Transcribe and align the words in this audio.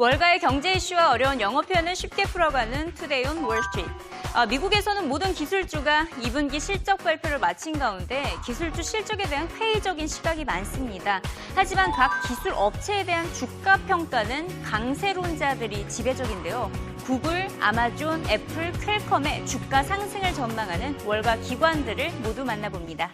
월가의 0.00 0.38
경제 0.38 0.74
이슈와 0.74 1.10
어려운 1.10 1.40
영어 1.40 1.60
표현을 1.60 1.96
쉽게 1.96 2.22
풀어가는 2.22 2.94
Today 2.94 3.26
on 3.26 3.42
Wall 3.42 3.59
Street. 3.59 3.90
아, 4.32 4.46
미국에서는 4.46 5.08
모든 5.08 5.34
기술주가 5.34 6.06
2분기 6.22 6.60
실적 6.60 6.98
발표를 6.98 7.40
마친 7.40 7.76
가운데 7.76 8.22
기술주 8.46 8.80
실적에 8.84 9.24
대한 9.24 9.48
회의적인 9.48 10.06
시각이 10.06 10.44
많습니다. 10.44 11.20
하지만 11.56 11.90
각 11.90 12.22
기술 12.28 12.52
업체에 12.54 13.04
대한 13.04 13.26
주가 13.34 13.76
평가는 13.88 14.62
강세론자들이 14.62 15.88
지배적인데요. 15.88 16.70
구글, 17.04 17.48
아마존, 17.60 18.24
애플, 18.30 18.70
퀄컴의 18.70 19.46
주가 19.46 19.82
상승을 19.82 20.32
전망하는 20.32 20.96
월가 21.06 21.38
기관들을 21.38 22.12
모두 22.22 22.44
만나봅니다. 22.44 23.10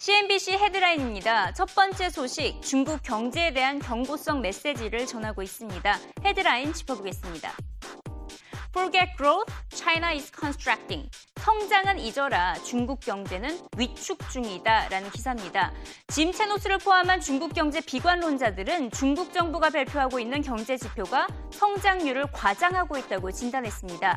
CNBC 0.00 0.52
헤드라인입니다. 0.52 1.52
첫 1.52 1.74
번째 1.74 2.08
소식, 2.08 2.62
중국 2.62 3.02
경제에 3.02 3.52
대한 3.52 3.78
경고성 3.78 4.40
메시지를 4.40 5.04
전하고 5.04 5.42
있습니다. 5.42 5.98
헤드라인 6.24 6.72
짚어보겠습니다. 6.72 7.52
Forget 8.74 9.12
growth, 9.18 9.52
China 9.68 10.14
is 10.14 10.32
constructing. 10.34 11.10
성장은 11.36 11.98
잊어라. 11.98 12.54
중국 12.64 13.00
경제는 13.00 13.60
위축 13.76 14.18
중이다 14.30 14.88
라는 14.88 15.10
기사입니다. 15.10 15.70
짐 16.08 16.32
체노스를 16.32 16.78
포함한 16.78 17.20
중국 17.20 17.52
경제 17.52 17.82
비관론자들은 17.82 18.92
중국 18.92 19.34
정부가 19.34 19.68
발표하고 19.68 20.18
있는 20.18 20.40
경제 20.40 20.78
지표가 20.78 21.26
성장률을 21.50 22.32
과장하고 22.32 22.96
있다고 22.96 23.32
진단했습니다. 23.32 24.16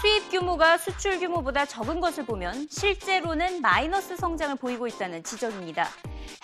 수입 0.00 0.30
규모가 0.30 0.78
수출 0.78 1.18
규모보다 1.18 1.64
적은 1.66 2.00
것을 2.00 2.24
보면 2.26 2.66
실제로는 2.70 3.60
마이너스 3.60 4.16
성장을 4.16 4.56
보이고 4.56 4.86
있다는 4.86 5.22
지적입니다. 5.22 5.88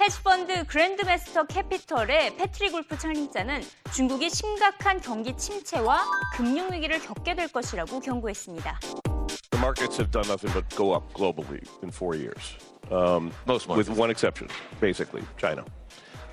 헤지펀드 0.01 0.67
그랜드메스터 0.67 1.45
캐피털의 1.47 2.37
패트릭 2.37 2.75
울프 2.75 2.98
창립자는 2.98 3.62
중국이 3.93 4.31
심각한 4.31 5.01
경기 5.01 5.37
침체와 5.37 6.05
금융 6.34 6.73
위기를 6.73 7.01
겪게 7.01 7.34
될 7.34 7.48
것이라고 7.48 8.01
경고했습니다. 8.01 8.78
The 9.51 9.61
markets 9.61 9.98
have 9.98 10.11
done 10.11 10.27
nothing 10.28 10.53
but 10.53 10.69
go 10.77 10.95
up 10.95 11.12
globally 11.12 11.61
in 11.83 11.91
four 11.91 12.17
years. 12.17 12.56
Um, 12.91 13.33
Most 13.47 13.69
with 13.69 13.91
one 13.91 14.11
exception, 14.11 14.48
basically 14.81 15.23
China. 15.37 15.65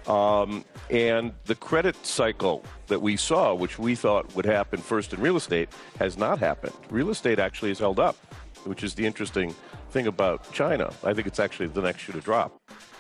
Um, 0.08 0.64
and 0.90 1.34
the 1.46 1.56
credit 1.56 2.06
cycle 2.06 2.64
that 2.88 3.02
we 3.02 3.18
saw, 3.18 3.54
which 3.54 3.78
we 3.78 3.94
thought 3.94 4.34
would 4.36 4.46
happen 4.46 4.80
first 4.80 5.14
in 5.14 5.20
real 5.20 5.36
estate, 5.36 5.70
has 6.00 6.18
not 6.18 6.40
happened. 6.40 6.74
Real 6.90 7.10
estate 7.10 7.40
actually 7.40 7.70
has 7.70 7.80
held 7.80 8.00
up, 8.00 8.16
which 8.64 8.84
is 8.84 8.94
the 8.96 9.06
interesting 9.06 9.54
thing 9.92 10.08
about 10.08 10.52
China. 10.54 10.94
I 11.04 11.14
think 11.14 11.28
it's 11.28 11.40
actually 11.40 11.68
the 11.68 11.82
next 11.82 12.04
shoe 12.04 12.14
to 12.14 12.22
drop. 12.22 12.58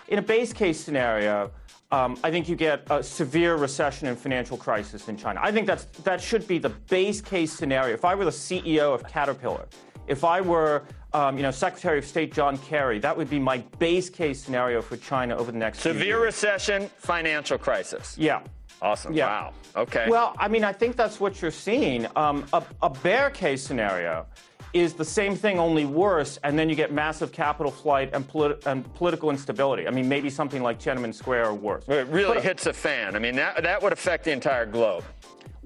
In 0.10 0.20
a 0.20 0.22
base 0.22 0.52
case 0.52 0.80
scenario, 0.80 1.52
um, 1.92 2.18
I 2.22 2.32
think 2.32 2.50
you 2.50 2.58
get 2.58 2.84
a 2.90 3.02
severe 3.02 3.56
recession 3.56 4.10
and 4.10 4.18
financial 4.18 4.58
crisis 4.58 5.08
in 5.08 5.16
China. 5.16 5.40
I 5.42 5.54
think 5.54 5.68
that's 5.68 5.86
that 6.04 6.20
should 6.20 6.46
be 6.46 6.58
the 6.58 6.70
base 6.70 7.22
case 7.22 7.54
scenario. 7.54 7.94
If 7.94 8.04
I 8.04 8.14
were 8.16 8.26
the 8.26 8.32
CEO 8.32 8.94
of 8.94 9.08
Caterpillar, 9.08 9.66
if 10.08 10.24
I 10.24 10.42
were 10.42 10.84
um, 11.14 11.38
you 11.38 11.44
know 11.44 11.52
Secretary 11.52 11.98
of 12.00 12.06
State 12.06 12.34
John 12.34 12.58
Kerry, 12.58 13.00
that 13.00 13.16
would 13.16 13.30
be 13.30 13.40
my 13.40 13.60
base 13.80 14.10
case 14.10 14.42
scenario 14.42 14.82
for 14.82 14.98
China 14.98 15.36
over 15.38 15.52
the 15.52 15.58
next 15.58 15.80
severe 15.80 16.22
recession, 16.24 16.90
financial 16.98 17.58
crisis. 17.58 18.16
Yeah. 18.18 18.42
Awesome. 18.82 19.14
Yeah. 19.14 19.26
Wow. 19.26 19.54
Okay. 19.76 20.06
Well, 20.08 20.36
I 20.38 20.48
mean, 20.48 20.64
I 20.64 20.72
think 20.72 20.96
that's 20.96 21.20
what 21.20 21.42
you're 21.42 21.50
seeing. 21.50 22.06
Um, 22.16 22.46
a, 22.54 22.64
a 22.84 22.90
bear 22.92 23.32
case 23.32 23.64
scenario 23.64 24.28
is 24.74 24.94
the 24.94 25.06
same 25.06 25.36
thing, 25.36 25.58
only 25.58 25.86
worse, 25.86 26.38
and 26.44 26.60
then 26.60 26.70
you 26.70 26.76
get 26.76 26.92
massive 26.92 27.32
capital 27.32 27.72
flight 27.72 28.12
and, 28.14 28.28
politi- 28.28 28.64
and 28.68 28.94
political 28.94 29.32
instability. 29.32 29.88
I 29.88 29.92
mean, 29.92 30.08
maybe 30.08 30.30
something 30.30 30.62
like 30.62 30.80
Tiananmen 30.80 31.16
Square 31.16 31.48
or 31.48 31.54
worse. 31.56 31.88
it 31.88 32.06
really 32.10 32.36
But- 32.36 32.44
hits 32.44 32.68
a 32.68 32.74
fan. 32.74 33.16
I 33.16 33.20
mean, 33.20 33.36
that, 33.38 33.64
that 33.64 33.82
would 33.82 33.94
affect 33.94 34.26
the 34.26 34.32
entire 34.32 34.68
globe. 34.68 35.04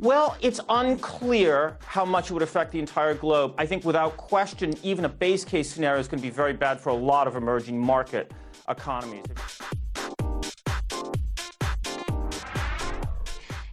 Well, 0.00 0.36
it's 0.40 0.60
unclear 0.68 1.78
how 1.86 2.04
much 2.04 2.30
it 2.30 2.34
would 2.34 2.42
affect 2.42 2.70
the 2.70 2.78
entire 2.78 3.14
globe. 3.14 3.54
I 3.58 3.66
think 3.66 3.84
without 3.84 4.16
question, 4.16 4.74
even 4.82 5.04
a 5.04 5.08
base 5.08 5.44
case 5.44 5.70
scenario 5.70 5.98
is 6.00 6.08
going 6.08 6.20
to 6.20 6.26
be 6.26 6.34
very 6.34 6.52
bad 6.52 6.80
for 6.80 6.90
a 6.90 6.94
lot 6.94 7.26
of 7.26 7.36
emerging 7.36 7.80
market 7.80 8.32
economies. 8.68 9.24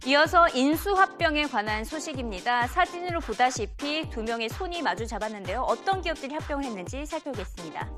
이어서 0.06 0.48
인수합병에 0.48 1.44
관한 1.46 1.82
소식입니다. 1.84 2.66
사진으로 2.66 3.20
보다시피 3.20 4.10
두 4.10 4.22
명의 4.22 4.50
손이 4.50 4.82
마주 4.82 5.06
잡았는데요. 5.06 5.62
어떤 5.62 6.02
기업들이 6.02 6.34
합병을 6.34 6.64
했는지 6.64 7.06
살펴보겠습니다. 7.06 7.88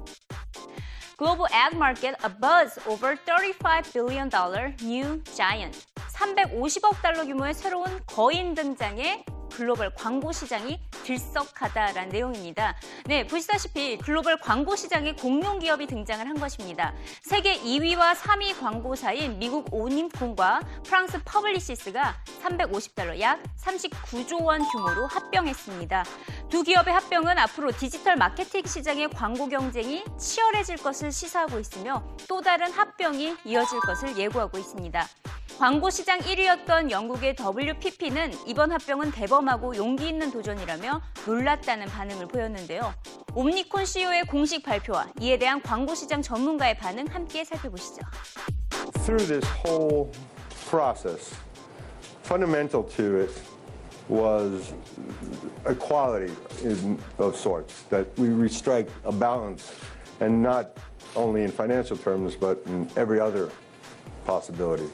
Global 1.22 1.46
ad 1.54 1.78
market 1.78 2.16
abuzz 2.24 2.80
over 2.88 3.16
35 3.16 3.94
billion 3.94 4.28
dollar 4.28 4.74
new 4.82 5.22
giant. 5.36 5.86
350억 6.14 7.00
달러 7.04 7.24
규모의 7.26 7.54
새로운 7.54 7.86
거인 8.08 8.56
등장에 8.56 9.24
글로벌 9.52 9.94
광고 9.94 10.32
시장이 10.32 10.80
들썩하다라는 11.04 12.10
내용입니다. 12.10 12.76
네, 13.06 13.28
보시다시피 13.28 13.98
글로벌 13.98 14.38
광고 14.38 14.76
시장에 14.76 15.14
공룡 15.14 15.60
기업이 15.60 15.88
등장을 15.88 16.26
한 16.28 16.40
것입니다. 16.40 16.94
세계 17.22 17.60
2위와 17.60 18.16
3위 18.16 18.60
광고사인 18.60 19.38
미국 19.38 19.72
오님콘과 19.72 20.62
프랑스 20.84 21.22
퍼블리시스가 21.24 22.16
350달러 22.42 23.20
약 23.20 23.44
39조 23.58 24.44
원 24.44 24.64
규모로 24.64 25.06
합병했습니다. 25.08 26.04
두 26.52 26.64
기업의 26.64 26.94
합병은 26.94 27.38
앞으로 27.38 27.72
디지털 27.72 28.18
마케팅 28.18 28.66
시장의 28.66 29.12
광고 29.12 29.48
경쟁이 29.48 30.04
치열해질 30.18 30.78
것을 30.84 31.10
시사하고 31.10 31.60
있으며 31.60 32.04
또 32.28 32.42
다른 32.42 32.70
합병이 32.70 33.38
이어질 33.46 33.80
것을 33.80 34.18
예고하고 34.18 34.58
있습니다. 34.58 35.08
광고 35.58 35.90
시장 35.90 36.20
1위였던 36.20 36.92
영국의 36.92 37.38
WPP는 37.40 38.34
이번 38.46 38.74
합병은 38.74 39.12
대범하고 39.12 39.78
용기 39.78 40.10
있는 40.10 40.30
도전이라며 40.30 41.02
놀랐다는 41.26 41.88
반응을 41.88 42.28
보였는데요. 42.28 42.94
옴니콘 43.34 43.86
CEO의 43.86 44.26
공식 44.26 44.62
발표와 44.62 45.08
이에 45.22 45.38
대한 45.40 45.62
광고 45.62 45.96
시장 45.96 46.22
전문가의 46.22 46.78
반응 46.78 47.06
함께 47.10 47.46
살펴보시죠. 47.46 48.02
through 49.06 49.26
this 49.26 49.48
whole 49.66 50.12
process, 50.70 51.34
fundamental 52.26 52.86
to 52.86 53.22
it 53.22 53.51
was 54.08 54.74
equality 55.66 56.34
in, 56.64 57.00
of 57.18 57.36
sorts, 57.36 57.84
that 57.84 58.08
we 58.18 58.28
restrike 58.28 58.90
a 59.06 59.12
balance, 59.12 59.74
and 60.20 60.42
not 60.42 60.78
only 61.16 61.44
in 61.44 61.52
financial 61.52 61.98
terms, 61.98 62.36
but 62.36 62.62
in 62.66 62.90
every 62.96 63.20
other 63.20 63.50
possibility. 64.26 64.88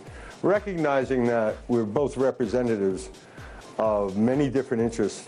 Recognizing 0.43 1.25
that 1.25 1.57
we're 1.67 1.83
both 1.83 2.17
representatives 2.17 3.09
of 3.77 4.17
many 4.17 4.49
different 4.49 4.83
interests 4.83 5.27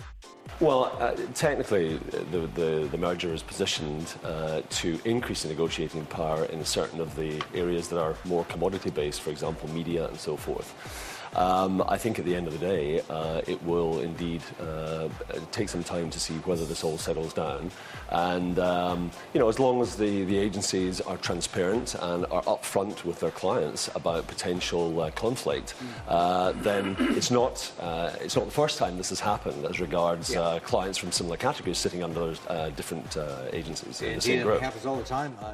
Well, 0.60 0.92
uh, 1.00 1.16
technically, 1.34 1.98
the, 2.32 2.50
the, 2.54 2.90
the 2.92 2.98
merger 2.98 3.34
is 3.34 3.42
positioned 3.42 4.14
uh, 4.26 4.62
to 4.70 5.00
increase 5.06 5.44
the 5.44 5.50
negotiating 5.50 6.06
power 6.08 6.46
in 6.46 6.66
certain 6.66 7.00
of 7.00 7.16
the 7.16 7.42
areas 7.54 7.88
that 7.90 8.00
are 8.00 8.16
more 8.26 8.44
commodity 8.46 8.90
based, 8.90 9.22
for 9.22 9.30
example, 9.30 9.70
media 9.70 10.08
and 10.08 10.20
so 10.20 10.36
forth. 10.36 10.76
Um, 11.36 11.84
I 11.88 11.98
think 11.98 12.18
at 12.18 12.26
the 12.26 12.36
end 12.36 12.48
of 12.48 12.54
the 12.54 12.60
day, 12.60 13.02
uh, 13.10 13.42
it 13.46 13.62
will 13.64 14.00
indeed 14.00 14.42
uh, 14.60 15.10
take 15.52 15.70
some 15.70 15.84
time 15.84 16.10
to 16.10 16.20
see 16.20 16.34
whether 16.40 16.66
this 16.66 16.84
all 16.84 16.98
settles 16.98 17.34
down. 17.34 17.70
And, 18.10 18.58
um, 18.58 19.12
you 19.34 19.40
know, 19.40 19.48
as 19.48 19.60
long 19.60 19.82
as 19.82 19.96
the, 19.96 20.24
the 20.26 20.38
agencies 20.38 21.02
are 21.02 21.18
transparent 21.18 21.96
and 22.02 22.26
are 22.32 22.42
upfront 22.44 23.06
with 23.06 23.20
their 23.20 23.32
clients 23.32 23.90
about 23.96 24.26
potential 24.28 25.02
uh, 25.02 25.12
conflict, 25.12 25.76
uh, 26.08 26.54
then 26.64 26.96
it's 27.00 27.30
not, 27.30 27.72
it's 28.22 28.36
not 28.36 28.46
the 28.46 28.52
first 28.52 28.80
time 28.80 28.98
this 28.98 29.10
has 29.10 29.20
happened 29.20 29.66
as 29.66 29.80
regards 29.80 30.34
uh, 30.40 30.60
clients 30.60 30.98
from 30.98 31.12
similar 31.12 31.38
categories 31.38 31.78
sitting 31.78 32.04
under 32.04 32.34
uh, 32.48 32.70
different 32.76 33.18
uh, 33.18 33.46
agencies 33.52 34.02
in 34.02 34.16
the 34.16 34.22
same 34.22 34.44
group. 34.44 34.58
it 34.58 34.64
happens 34.64 34.86
all 34.86 34.96
the 34.96 35.04
time. 35.04 35.36
Uh, 35.42 35.54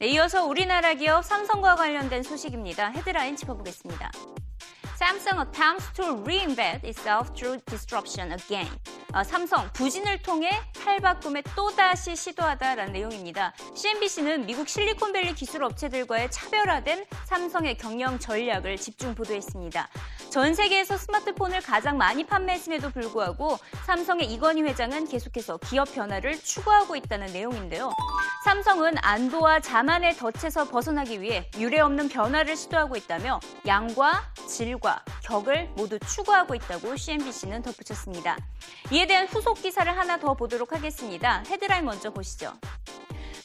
네, 0.00 0.08
이어서 0.08 0.44
우리나라 0.44 0.92
기업 0.94 1.24
삼성과 1.24 1.76
관련된 1.76 2.22
소식입니다. 2.22 2.90
헤드라인 2.90 3.36
짚어보겠습니다. 3.36 4.10
Samsung 5.04 5.46
attempts 5.46 5.92
to 5.92 6.16
reinvent 6.24 6.82
itself 6.82 7.28
through 7.36 7.60
disruption 7.66 8.32
again. 8.32 8.70
아, 9.12 9.22
삼성 9.22 9.70
부진을 9.74 10.22
통해 10.22 10.50
탈바꿈에 10.82 11.42
또다시 11.54 12.16
시도하다라는 12.16 12.94
내용입니다. 12.94 13.52
CNBC는 13.74 14.46
미국 14.46 14.66
실리콘밸리 14.66 15.34
기술 15.34 15.62
업체들과의 15.62 16.30
차별화된 16.30 17.04
삼성의 17.26 17.76
경영 17.76 18.18
전략을 18.18 18.78
집중 18.78 19.14
보도했습니다. 19.14 19.88
전 20.30 20.54
세계에서 20.54 20.96
스마트폰을 20.96 21.60
가장 21.60 21.98
많이 21.98 22.24
판매했음에도 22.24 22.88
불구하고 22.90 23.58
삼성의 23.86 24.32
이건희 24.32 24.62
회장은 24.62 25.06
계속해서 25.06 25.58
기업 25.58 25.94
변화를 25.94 26.40
추구하고 26.40 26.96
있다는 26.96 27.26
내용인데요. 27.26 27.92
삼성은 28.44 28.96
안도와 29.00 29.60
자만의 29.60 30.16
덫에서 30.16 30.64
벗어나기 30.68 31.20
위해 31.20 31.48
유례 31.58 31.80
없는 31.80 32.08
변화를 32.08 32.56
시도하고 32.56 32.96
있다며 32.96 33.40
양과 33.66 34.32
질과 34.46 34.93
격을 35.22 35.70
모두 35.76 35.98
추구하고 35.98 36.54
있다고 36.54 36.96
CNBC는 36.96 37.62
덧붙였습니다. 37.62 38.36
이에 38.90 39.06
대한 39.06 39.26
후속 39.26 39.62
기사를 39.62 39.96
하나 39.96 40.18
더 40.18 40.34
보도록 40.34 40.72
하겠습니다. 40.72 41.42
헤드라인 41.48 41.84
먼저 41.84 42.10
보시죠. 42.10 42.52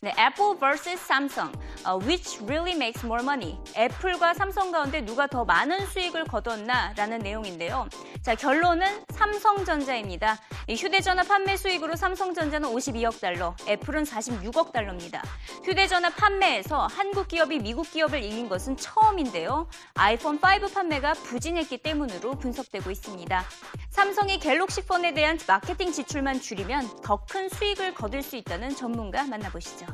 네, 0.01 0.13
애플 0.17 0.57
vs 0.57 0.97
삼성, 0.97 1.51
uh, 1.85 1.99
which 2.07 2.41
really 2.45 2.73
makes 2.73 3.05
more 3.05 3.21
money? 3.21 3.57
애플과 3.75 4.33
삼성 4.33 4.71
가운데 4.71 5.01
누가 5.01 5.27
더 5.27 5.43
많은 5.43 5.85
수익을 5.87 6.23
거뒀나라는 6.23 7.19
내용인데요. 7.19 7.89
자, 8.21 8.33
결론은 8.35 8.87
삼성전자입니다. 9.09 10.39
휴대전화 10.69 11.23
판매 11.23 11.57
수익으로 11.57 11.97
삼성전자는 11.97 12.69
52억 12.69 13.19
달러, 13.19 13.55
애플은 13.67 14.03
46억 14.03 14.71
달러입니다. 14.71 15.21
휴대전화 15.65 16.11
판매에서 16.11 16.87
한국 16.87 17.27
기업이 17.27 17.59
미국 17.59 17.89
기업을 17.91 18.23
이긴 18.23 18.47
것은 18.47 18.77
처음인데요. 18.77 19.67
아이폰 19.95 20.35
5 20.35 20.39
판매가 20.73 21.13
부진했기 21.13 21.79
때문으로 21.79 22.35
분석되고 22.35 22.89
있습니다. 22.89 23.43
삼성이 23.89 24.39
갤럭시 24.39 24.85
폰에 24.85 25.13
대한 25.13 25.37
마케팅 25.45 25.91
지출만 25.91 26.39
줄이면 26.39 27.01
더 27.01 27.19
큰 27.29 27.47
수익을 27.49 27.93
거둘 27.93 28.23
수 28.23 28.35
있다는 28.37 28.75
전문가 28.75 29.23
만나보시죠. 29.23 29.88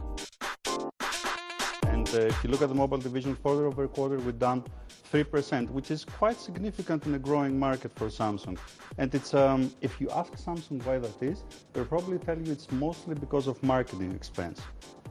And 1.88 2.10
uh, 2.10 2.20
if 2.20 2.44
you 2.44 2.50
look 2.50 2.62
at 2.62 2.70
the 2.70 2.76
mobile 2.76 2.98
division 2.98 3.36
quarter 3.36 3.66
over 3.68 3.88
quarter, 3.88 4.18
we've 4.18 4.40
done 4.40 4.64
3%, 5.12 5.70
which 5.70 5.92
is 5.92 6.04
quite 6.04 6.40
significant 6.40 7.06
in 7.06 7.14
a 7.16 7.20
growing 7.20 7.58
market 7.58 7.92
for 7.96 8.08
Samsung. 8.08 8.58
And 8.98 9.14
it's 9.16 9.34
um, 9.34 9.72
if 9.82 10.02
you 10.02 10.10
ask 10.12 10.34
Samsung 10.34 10.84
why 10.86 11.00
that 11.00 11.22
is, 11.22 11.44
they'll 11.74 11.86
probably 11.86 12.18
tell 12.18 12.38
you 12.38 12.52
it's 12.52 12.72
mostly 12.72 13.16
because 13.16 13.48
of 13.48 13.62
marketing 13.64 14.12
expense. 14.12 14.62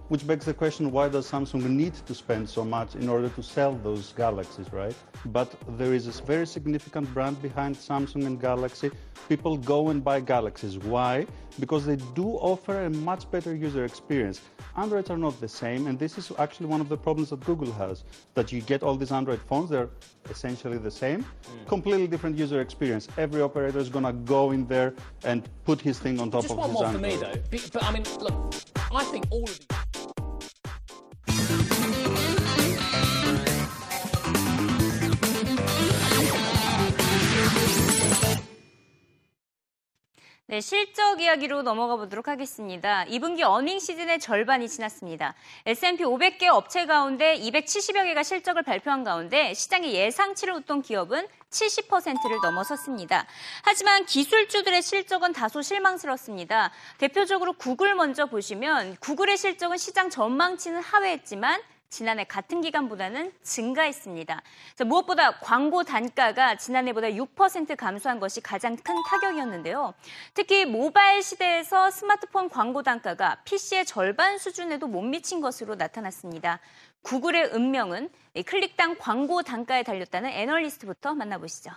Which 0.09 0.27
begs 0.27 0.45
the 0.45 0.53
question, 0.53 0.93
why 0.93 1.09
does 1.09 1.31
Samsung 1.31 1.65
need 1.65 1.95
to 1.95 2.15
spend 2.15 2.47
so 2.47 2.63
much 2.63 2.95
in 2.95 3.09
order 3.09 3.31
to 3.31 3.43
sell 3.43 3.73
those 3.73 4.13
Galaxies, 4.13 4.71
right? 4.71 4.95
But 5.27 5.55
there 5.79 5.95
is 5.95 6.07
a 6.07 6.23
very 6.23 6.47
significant 6.47 7.13
brand 7.15 7.41
behind 7.41 7.75
Samsung 7.75 8.27
and 8.27 8.39
Galaxy. 8.39 8.91
People 9.31 9.57
go 9.57 9.89
and 9.89 10.05
buy 10.05 10.21
Galaxies. 10.21 10.77
Why? 10.77 11.27
Because 11.59 11.87
they 11.87 11.97
do 12.15 12.29
offer 12.33 12.85
a 12.85 12.91
much 12.91 13.31
better 13.31 13.55
user 13.55 13.87
experience. 13.87 14.43
Androids 14.77 15.09
are 15.09 15.17
not 15.17 15.41
the 15.41 15.49
same, 15.49 15.87
and 15.87 15.99
this 15.99 16.19
is 16.19 16.31
actually 16.39 16.67
one 16.67 16.83
of 16.83 16.91
the 16.91 16.97
problems 16.99 17.31
that 17.31 17.41
Google 17.45 17.73
has, 17.73 18.05
that 18.35 18.53
you 18.53 18.61
get 18.61 18.83
all 18.83 18.97
these 18.97 19.13
Android 19.13 19.41
phones, 19.41 19.71
they're 19.71 19.89
essentially 20.29 20.77
the 20.77 20.91
same, 20.91 21.23
mm. 21.23 21.67
completely 21.67 22.09
different 22.09 22.37
user 22.37 22.61
experience. 22.61 23.09
Every 23.17 23.41
operator 23.41 23.79
is 23.79 23.89
gonna 23.89 24.13
go 24.13 24.51
in 24.51 24.67
there 24.67 24.93
and 25.25 25.49
put 25.65 25.81
his 25.81 25.99
thing 25.99 26.21
on 26.21 26.31
top 26.31 26.43
Just 26.43 26.53
of 26.53 26.59
one 26.59 26.71
his 26.71 26.75
more 26.75 26.91
for 26.91 26.97
Android. 26.97 27.51
me, 27.51 27.59
though. 27.61 27.69
But 27.73 27.85
I 27.85 27.93
mean, 27.93 28.05
look, 28.21 28.55
I 28.93 29.05
think 29.05 29.27
all 29.31 29.45
of 29.45 29.59
these. 29.59 30.04
네, 40.55 40.61
실적 40.61 41.21
이야기로 41.21 41.63
넘어가 41.63 41.97
보도록 41.97 42.29
하겠습니다. 42.29 43.05
2분기 43.07 43.43
어닝 43.43 43.81
시즌의 43.81 44.21
절반이 44.21 44.69
지났습니다. 44.69 45.35
S&P 45.67 46.05
500개 46.05 46.45
업체 46.45 46.87
가운데 46.87 47.37
270여 47.41 48.05
개가 48.05 48.23
실적을 48.23 48.63
발표한 48.63 49.03
가운데 49.03 49.53
시장의 49.53 49.93
예상치를 49.93 50.55
웃돈 50.55 50.83
기업은 50.83 51.27
70%를 51.51 52.39
넘어섰습니다. 52.41 53.27
하지만 53.65 54.07
기술주들의 54.07 54.81
실적은 54.81 55.33
다소 55.33 55.61
실망스럽습니다. 55.61 56.71
대표적으로 56.99 57.55
구글 57.55 57.97
먼저 57.97 58.27
보시면 58.27 58.99
구글의 59.01 59.37
실적은 59.37 59.77
시장 59.77 60.09
전망치는 60.09 60.81
하회했지만 60.83 61.61
지난해 61.95 62.25
같은 62.25 62.61
기간보다는 62.61 63.33
증가했습니다. 63.45 64.43
자, 64.75 64.85
무엇보다 64.85 65.39
광고 65.39 65.85
단가가 65.85 66.57
지난해보다 66.57 67.07
6% 67.11 67.77
감소한 67.77 68.19
것이 68.19 68.41
가장 68.41 68.77
큰 68.77 68.97
타격이었는데요. 69.09 69.95
특히 70.35 70.65
모바일 70.65 71.23
시대에서 71.23 71.93
스마트폰 71.93 72.49
광고 72.49 72.83
단가가 72.83 73.37
PC의 73.45 73.87
절반 73.87 74.39
수준에도 74.39 74.89
못 74.89 75.03
미친 75.03 75.41
것으로 75.41 75.77
나타났습니다. 75.77 76.59
구글의 77.03 77.51
운명은 77.53 78.11
이 78.35 78.43
클릭당 78.43 78.97
광고 78.99 79.43
단가에 79.43 79.85
달렸다는 79.85 80.31
애널리스트부터 80.31 81.15
만나보시죠. 81.15 81.71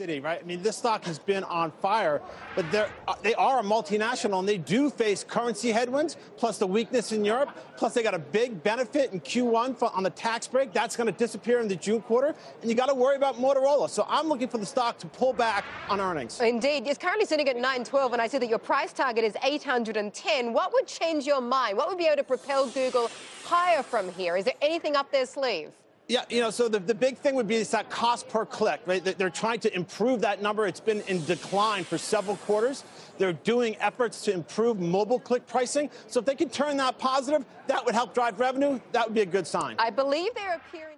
City, 0.00 0.18
right? 0.18 0.40
I 0.42 0.46
mean, 0.46 0.62
this 0.62 0.78
stock 0.78 1.04
has 1.04 1.18
been 1.18 1.44
on 1.44 1.70
fire, 1.72 2.22
but 2.56 2.74
uh, 2.74 2.88
they 3.22 3.34
are 3.34 3.60
a 3.60 3.62
multinational 3.62 4.38
and 4.38 4.48
they 4.48 4.56
do 4.56 4.88
face 4.88 5.22
currency 5.22 5.72
headwinds, 5.72 6.16
plus 6.38 6.56
the 6.56 6.66
weakness 6.66 7.12
in 7.12 7.22
Europe. 7.22 7.50
Plus, 7.76 7.92
they 7.92 8.02
got 8.02 8.14
a 8.14 8.18
big 8.18 8.62
benefit 8.62 9.12
in 9.12 9.20
Q1 9.20 9.76
for, 9.76 9.94
on 9.94 10.02
the 10.02 10.08
tax 10.08 10.46
break. 10.46 10.72
That's 10.72 10.96
going 10.96 11.12
to 11.12 11.12
disappear 11.12 11.60
in 11.60 11.68
the 11.68 11.76
June 11.76 12.00
quarter. 12.00 12.34
And 12.62 12.70
you 12.70 12.74
got 12.74 12.86
to 12.86 12.94
worry 12.94 13.16
about 13.16 13.36
Motorola. 13.36 13.90
So 13.90 14.06
I'm 14.08 14.26
looking 14.26 14.48
for 14.48 14.56
the 14.56 14.64
stock 14.64 14.96
to 15.00 15.06
pull 15.06 15.34
back 15.34 15.66
on 15.90 16.00
earnings. 16.00 16.40
Indeed. 16.40 16.86
It's 16.86 16.96
currently 16.96 17.26
sitting 17.26 17.50
at 17.50 17.56
912, 17.56 18.14
and 18.14 18.22
I 18.22 18.26
see 18.26 18.38
that 18.38 18.48
your 18.48 18.58
price 18.58 18.94
target 18.94 19.22
is 19.22 19.34
810. 19.44 20.54
What 20.54 20.72
would 20.72 20.86
change 20.86 21.26
your 21.26 21.42
mind? 21.42 21.76
What 21.76 21.90
would 21.90 21.98
be 21.98 22.06
able 22.06 22.16
to 22.16 22.24
propel 22.24 22.70
Google 22.70 23.10
higher 23.44 23.82
from 23.82 24.10
here? 24.14 24.38
Is 24.38 24.46
there 24.46 24.54
anything 24.62 24.96
up 24.96 25.12
their 25.12 25.26
sleeve? 25.26 25.72
Yeah, 26.10 26.24
you 26.28 26.40
know, 26.40 26.50
so 26.50 26.68
the, 26.68 26.80
the 26.80 26.94
big 26.94 27.18
thing 27.18 27.36
would 27.36 27.46
be 27.46 27.54
is 27.54 27.70
that 27.70 27.88
cost 27.88 28.28
per 28.28 28.44
click, 28.44 28.80
right? 28.84 29.02
They- 29.04 29.12
They're 29.12 29.30
trying 29.30 29.60
to 29.60 29.72
improve 29.76 30.20
that 30.22 30.42
number. 30.42 30.66
It's 30.66 30.80
been 30.80 31.02
in 31.02 31.24
decline 31.24 31.84
for 31.84 31.98
several 31.98 32.34
quarters. 32.38 32.82
They're 33.18 33.32
doing 33.32 33.76
efforts 33.76 34.22
to 34.22 34.32
improve 34.32 34.80
mobile 34.80 35.20
click 35.20 35.46
pricing. 35.46 35.88
So 36.08 36.18
if 36.18 36.26
they 36.26 36.34
can 36.34 36.48
turn 36.48 36.76
that 36.78 36.98
positive, 36.98 37.44
that 37.68 37.84
would 37.86 37.94
help 37.94 38.12
drive 38.12 38.40
revenue. 38.40 38.80
That 38.90 39.06
would 39.06 39.14
be 39.14 39.20
a 39.20 39.26
good 39.26 39.46
sign. 39.46 39.76
I 39.78 39.90
believe 39.90 40.34
they're 40.34 40.56
appearing. 40.56 40.96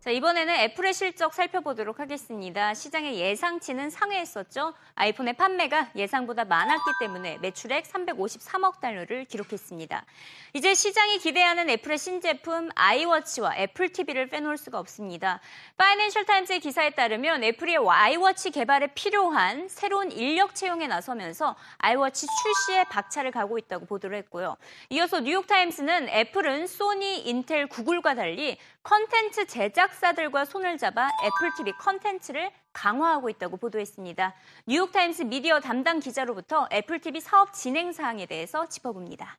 자, 0.00 0.08
이번에는 0.08 0.54
애플의 0.54 0.94
실적 0.94 1.34
살펴보도록 1.34 2.00
하겠습니다. 2.00 2.72
시장의 2.72 3.20
예상치는 3.20 3.90
상회했었죠. 3.90 4.72
아이폰의 4.94 5.34
판매가 5.34 5.90
예상보다 5.94 6.46
많았기 6.46 6.90
때문에 7.00 7.36
매출액 7.42 7.84
353억 7.84 8.80
달러를 8.80 9.26
기록했습니다. 9.26 10.06
이제 10.54 10.72
시장이 10.72 11.18
기대하는 11.18 11.68
애플의 11.68 11.98
신제품 11.98 12.70
아이워치와 12.74 13.58
애플 13.58 13.90
TV를 13.90 14.30
빼놓을 14.30 14.56
수가 14.56 14.78
없습니다. 14.78 15.38
파이낸셜 15.76 16.24
타임스의 16.24 16.60
기사에 16.60 16.90
따르면 16.90 17.44
애플이 17.44 17.76
아이워치 17.76 18.52
개발에 18.52 18.94
필요한 18.94 19.68
새로운 19.68 20.10
인력 20.12 20.54
채용에 20.54 20.86
나서면서 20.86 21.56
아이워치 21.76 22.26
출시에 22.26 22.84
박차를 22.84 23.32
가하고 23.32 23.58
있다고 23.58 23.84
보도를 23.84 24.16
했고요. 24.16 24.56
이어서 24.88 25.20
뉴욕타임스는 25.20 26.08
애플은 26.08 26.68
소니, 26.68 27.18
인텔, 27.28 27.66
구글과 27.66 28.14
달리 28.14 28.56
컨텐츠 28.82 29.46
제작사들과 29.46 30.46
손을 30.46 30.78
잡아 30.78 31.10
애플 31.22 31.54
TV 31.56 31.72
컨텐츠를 31.78 32.50
강화하고 32.72 33.28
있다고 33.28 33.58
보도했습니다. 33.58 34.34
뉴욕타임스 34.66 35.22
미디어 35.24 35.60
담당 35.60 36.00
기자로부터 36.00 36.66
애플 36.72 36.98
TV 36.98 37.20
사업 37.20 37.52
진행 37.52 37.92
사항에 37.92 38.24
대해서 38.24 38.66
짚어봅니다. 38.68 39.38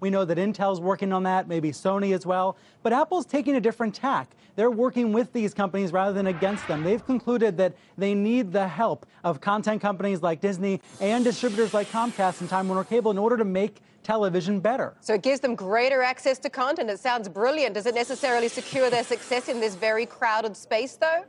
We 0.00 0.10
know 0.10 0.24
that 0.24 0.38
Intel's 0.38 0.80
working 0.80 1.12
on 1.12 1.22
that, 1.24 1.46
maybe 1.46 1.70
Sony 1.72 2.14
as 2.14 2.24
well. 2.24 2.56
But 2.82 2.92
Apple's 2.92 3.26
taking 3.26 3.56
a 3.56 3.60
different 3.60 3.94
tack. 3.94 4.30
They're 4.56 4.70
working 4.70 5.12
with 5.12 5.32
these 5.32 5.54
companies 5.54 5.92
rather 5.92 6.12
than 6.12 6.26
against 6.26 6.66
them. 6.66 6.82
They've 6.82 7.04
concluded 7.04 7.56
that 7.58 7.74
they 7.98 8.14
need 8.14 8.52
the 8.52 8.66
help 8.66 9.06
of 9.24 9.40
content 9.40 9.80
companies 9.80 10.22
like 10.22 10.40
Disney 10.40 10.80
and 11.00 11.24
distributors 11.24 11.74
like 11.74 11.88
Comcast 11.88 12.40
and 12.40 12.48
Time 12.48 12.68
Warner 12.68 12.84
Cable 12.84 13.10
in 13.10 13.18
order 13.18 13.36
to 13.36 13.44
make 13.44 13.80
television 14.02 14.60
better. 14.60 14.94
So 15.00 15.14
it 15.14 15.22
gives 15.22 15.40
them 15.40 15.54
greater 15.54 16.02
access 16.02 16.38
to 16.40 16.50
content. 16.50 16.88
It 16.88 16.98
sounds 16.98 17.28
brilliant. 17.28 17.74
Does 17.74 17.86
it 17.86 17.94
necessarily 17.94 18.48
secure 18.48 18.88
their 18.90 19.04
success 19.04 19.48
in 19.48 19.60
this 19.60 19.74
very 19.74 20.06
crowded 20.06 20.56
space, 20.56 20.96
though? 20.96 21.24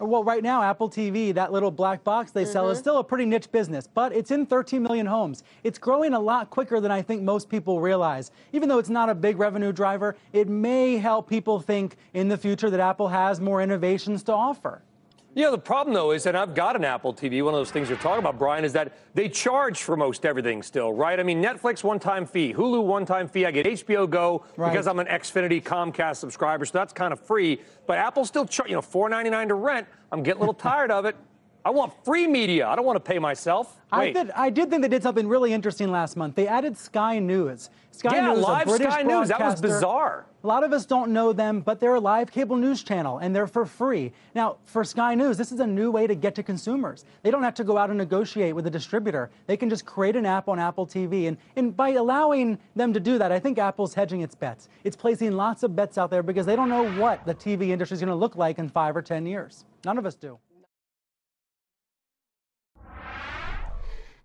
Well, 0.00 0.22
right 0.22 0.44
now, 0.44 0.62
Apple 0.62 0.88
TV, 0.88 1.34
that 1.34 1.50
little 1.50 1.72
black 1.72 2.04
box 2.04 2.30
they 2.30 2.44
sell, 2.44 2.70
is 2.70 2.76
mm-hmm. 2.76 2.82
still 2.82 2.98
a 2.98 3.04
pretty 3.04 3.24
niche 3.24 3.50
business, 3.50 3.88
but 3.88 4.12
it's 4.12 4.30
in 4.30 4.46
13 4.46 4.80
million 4.80 5.06
homes. 5.06 5.42
It's 5.64 5.76
growing 5.76 6.14
a 6.14 6.20
lot 6.20 6.50
quicker 6.50 6.80
than 6.80 6.92
I 6.92 7.02
think 7.02 7.22
most 7.22 7.48
people 7.48 7.80
realize. 7.80 8.30
Even 8.52 8.68
though 8.68 8.78
it's 8.78 8.88
not 8.88 9.08
a 9.08 9.14
big 9.14 9.38
revenue 9.38 9.72
driver, 9.72 10.16
it 10.32 10.48
may 10.48 10.98
help 10.98 11.28
people 11.28 11.58
think 11.58 11.96
in 12.14 12.28
the 12.28 12.36
future 12.36 12.70
that 12.70 12.78
Apple 12.78 13.08
has 13.08 13.40
more 13.40 13.60
innovations 13.60 14.22
to 14.24 14.32
offer. 14.32 14.82
You 15.38 15.44
know, 15.44 15.52
the 15.52 15.58
problem, 15.58 15.94
though, 15.94 16.10
is 16.10 16.24
that 16.24 16.34
I've 16.34 16.52
got 16.52 16.74
an 16.74 16.84
Apple 16.84 17.14
TV. 17.14 17.44
One 17.44 17.54
of 17.54 17.60
those 17.60 17.70
things 17.70 17.88
you're 17.88 17.96
talking 17.98 18.18
about, 18.18 18.40
Brian, 18.40 18.64
is 18.64 18.72
that 18.72 18.92
they 19.14 19.28
charge 19.28 19.84
for 19.84 19.96
most 19.96 20.26
everything 20.26 20.64
still, 20.64 20.92
right? 20.92 21.20
I 21.20 21.22
mean, 21.22 21.40
Netflix 21.40 21.84
one 21.84 22.00
time 22.00 22.26
fee, 22.26 22.52
Hulu 22.52 22.82
one 22.82 23.06
time 23.06 23.28
fee. 23.28 23.46
I 23.46 23.52
get 23.52 23.64
HBO 23.64 24.10
Go 24.10 24.44
Right. 24.56 24.72
because 24.72 24.88
I'm 24.88 24.98
an 24.98 25.06
Xfinity 25.06 25.62
Comcast 25.62 26.16
subscriber, 26.16 26.64
so 26.64 26.76
that's 26.76 26.92
kind 26.92 27.12
of 27.12 27.20
free. 27.20 27.60
But 27.86 27.98
Apple 27.98 28.24
still 28.24 28.46
charge, 28.46 28.68
you 28.68 28.74
know, 28.74 28.82
$4.99 28.82 29.46
to 29.46 29.54
rent. 29.54 29.86
I'm 30.10 30.24
getting 30.24 30.38
a 30.38 30.40
little 30.40 30.54
tired 30.72 30.90
of 30.90 31.04
it. 31.04 31.14
I 31.64 31.70
want 31.70 31.92
free 32.04 32.26
media. 32.26 32.66
I 32.66 32.76
don't 32.76 32.84
want 32.84 32.96
to 32.96 33.12
pay 33.12 33.18
myself. 33.18 33.78
I 33.90 34.12
did, 34.12 34.30
I 34.32 34.50
did 34.50 34.70
think 34.70 34.82
they 34.82 34.88
did 34.88 35.02
something 35.02 35.26
really 35.26 35.52
interesting 35.52 35.90
last 35.90 36.16
month. 36.16 36.34
They 36.34 36.46
added 36.46 36.76
Sky 36.76 37.18
News. 37.18 37.70
Sky 37.90 38.16
Yeah, 38.16 38.32
News, 38.32 38.44
live 38.44 38.66
a 38.66 38.70
British 38.70 38.92
Sky 38.92 39.02
News. 39.02 39.28
That 39.28 39.40
was 39.40 39.60
bizarre. 39.60 40.26
A 40.44 40.46
lot 40.46 40.62
of 40.62 40.72
us 40.72 40.86
don't 40.86 41.12
know 41.12 41.32
them, 41.32 41.60
but 41.60 41.80
they're 41.80 41.96
a 41.96 42.00
live 42.00 42.30
cable 42.30 42.56
news 42.56 42.82
channel 42.84 43.18
and 43.18 43.34
they're 43.34 43.48
for 43.48 43.66
free. 43.66 44.12
Now, 44.34 44.58
for 44.66 44.84
Sky 44.84 45.14
News, 45.14 45.36
this 45.36 45.50
is 45.50 45.58
a 45.58 45.66
new 45.66 45.90
way 45.90 46.06
to 46.06 46.14
get 46.14 46.34
to 46.36 46.42
consumers. 46.42 47.04
They 47.22 47.30
don't 47.30 47.42
have 47.42 47.54
to 47.54 47.64
go 47.64 47.76
out 47.76 47.88
and 47.90 47.98
negotiate 47.98 48.54
with 48.54 48.66
a 48.66 48.70
distributor. 48.70 49.30
They 49.46 49.56
can 49.56 49.68
just 49.68 49.84
create 49.84 50.14
an 50.16 50.26
app 50.26 50.48
on 50.48 50.60
Apple 50.60 50.86
TV. 50.86 51.26
And, 51.26 51.36
and 51.56 51.76
by 51.76 51.90
allowing 51.90 52.58
them 52.76 52.92
to 52.92 53.00
do 53.00 53.18
that, 53.18 53.32
I 53.32 53.40
think 53.40 53.58
Apple's 53.58 53.94
hedging 53.94 54.20
its 54.20 54.34
bets. 54.34 54.68
It's 54.84 54.96
placing 54.96 55.32
lots 55.32 55.64
of 55.64 55.74
bets 55.74 55.98
out 55.98 56.10
there 56.10 56.22
because 56.22 56.46
they 56.46 56.56
don't 56.56 56.68
know 56.68 56.88
what 56.92 57.26
the 57.26 57.34
TV 57.34 57.70
industry 57.70 57.96
is 57.96 58.00
going 58.00 58.08
to 58.08 58.14
look 58.14 58.36
like 58.36 58.58
in 58.58 58.68
five 58.68 58.96
or 58.96 59.02
10 59.02 59.26
years. 59.26 59.64
None 59.84 59.98
of 59.98 60.06
us 60.06 60.14
do. 60.14 60.38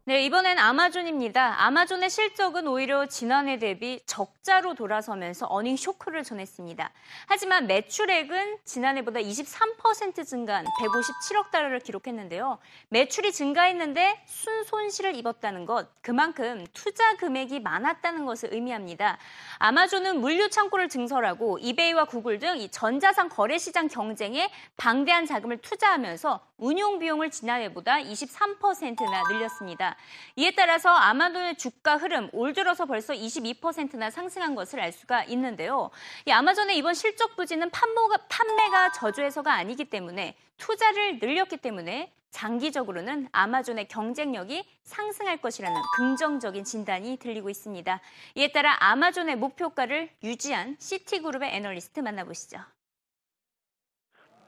네, 0.06 0.26
이번엔 0.26 0.60
아마존입니다. 0.60 1.64
아마존의 1.64 2.10
실적은 2.10 2.68
오히려 2.68 3.06
지난해 3.06 3.58
대비 3.58 4.02
적자로 4.06 4.74
돌아서면서 4.74 5.46
어닝 5.46 5.78
쇼크를 5.78 6.24
전했습니다. 6.24 6.92
하지만 7.28 7.68
매출액은 7.68 8.58
지난해보다 8.66 9.22
23% 9.22 10.28
증가한 10.28 10.66
157억 10.82 11.52
달러를 11.52 11.80
기록했는데요. 11.80 12.60
매출이 12.90 13.32
증가했는데 13.32 14.24
순손실을 14.26 15.16
입었다는 15.16 15.66
것, 15.66 15.88
그만큼 16.02 16.68
투자 16.74 17.16
금액이 17.16 17.62
많았다는 17.62 18.26
것을 18.26 18.54
의미합니다. 18.54 19.18
아마존은 19.60 20.20
물류 20.20 20.50
창고를 20.50 20.90
증설하고 20.90 21.60
이베이와 21.60 22.06
구글 22.06 22.40
등 22.40 22.58
이 22.58 22.70
전자상 22.70 23.30
거래 23.30 23.58
시장 23.58 23.88
경쟁에 23.88 24.52
방대한 24.76 25.26
자금을 25.26 25.58
투자하면서 25.60 26.42
운용 26.58 27.00
비용을 27.00 27.32
지난해보다 27.32 27.98
23%나 27.98 29.24
늘렸습니다. 29.30 29.93
이에 30.36 30.52
따라서 30.52 30.90
아마존의 30.90 31.58
주가 31.58 31.98
흐름 31.98 32.30
올 32.34 32.54
들어서 32.54 32.86
벌써 32.86 33.14
22%나 33.14 34.10
상승한 34.10 34.56
것을 34.56 34.80
알 34.80 34.92
수가 34.92 35.24
있는데요. 35.26 35.90
이 36.26 36.32
아마존의 36.32 36.78
이번 36.78 36.94
실적 36.94 37.36
부진은 37.36 37.70
판모가, 37.70 38.18
판매가 38.30 38.92
저조해서가 38.94 39.54
아니기 39.54 39.86
때문에 39.86 40.36
투자를 40.58 41.20
늘렸기 41.20 41.58
때문에 41.58 42.14
장기적으로는 42.34 43.30
아마존의 43.32 43.88
경쟁력이 43.88 44.66
상승할 44.84 45.38
것이라는 45.38 45.80
긍정적인 45.98 46.64
진단이 46.64 47.18
들리고 47.18 47.50
있습니다. 47.50 48.00
이에 48.36 48.52
따라 48.52 48.76
아마존의 48.80 49.38
목표가를 49.38 50.10
유지한 50.24 50.76
시티그룹의 50.80 51.56
애널리스트 51.56 52.00
만나보시죠. 52.00 52.60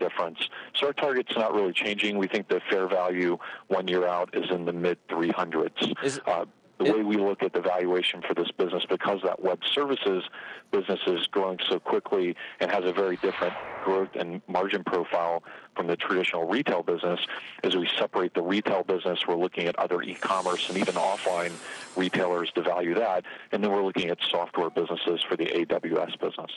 Difference. 0.08 0.40
So 0.76 0.88
our 0.88 0.94
target's 0.94 1.36
not 1.36 1.54
really 1.54 1.74
changing. 1.74 2.18
We 2.18 2.28
think 2.28 2.48
the 2.48 2.62
fair 2.70 2.88
value 2.88 3.38
one 3.68 3.88
year 3.88 4.08
out 4.08 4.30
is 4.34 4.50
in 4.52 4.66
the 4.66 4.74
mid 4.74 4.98
300s. 5.08 6.20
Uh, 6.26 6.46
the 6.78 6.92
way 6.92 7.04
we 7.04 7.16
look 7.16 7.42
at 7.42 7.54
the 7.54 7.62
valuation 7.62 8.22
for 8.22 8.34
this 8.34 8.52
business, 8.52 8.84
because 8.90 9.20
that 9.24 9.42
web 9.42 9.60
services 9.74 10.24
business 10.72 11.00
is 11.08 11.26
growing 11.28 11.58
so 11.70 11.80
quickly 11.80 12.36
and 12.60 12.70
has 12.70 12.84
a 12.84 12.92
very 12.92 13.16
different 13.18 13.54
growth 13.86 14.10
and 14.16 14.42
margin 14.50 14.84
profile 14.84 15.42
from 15.76 15.88
the 15.88 15.96
traditional 15.96 16.46
retail 16.48 16.84
business, 16.84 17.20
as 17.64 17.78
we 17.78 17.88
separate 17.98 18.34
the 18.34 18.42
retail 18.42 18.84
business, 18.84 19.20
we're 19.26 19.36
looking 19.36 19.68
at 19.68 19.80
other 19.80 20.02
e-commerce 20.02 20.68
and 20.68 20.78
even 20.78 20.96
offline 20.96 21.54
retailers 21.96 22.52
to 22.52 22.62
value 22.62 22.94
that, 22.94 23.24
and 23.54 23.64
then 23.64 23.72
we're 23.72 23.84
looking 23.84 24.10
at 24.10 24.18
software 24.30 24.70
businesses 24.70 25.24
for 25.28 25.38
the 25.38 25.46
AWS 25.46 26.20
business. 26.20 26.52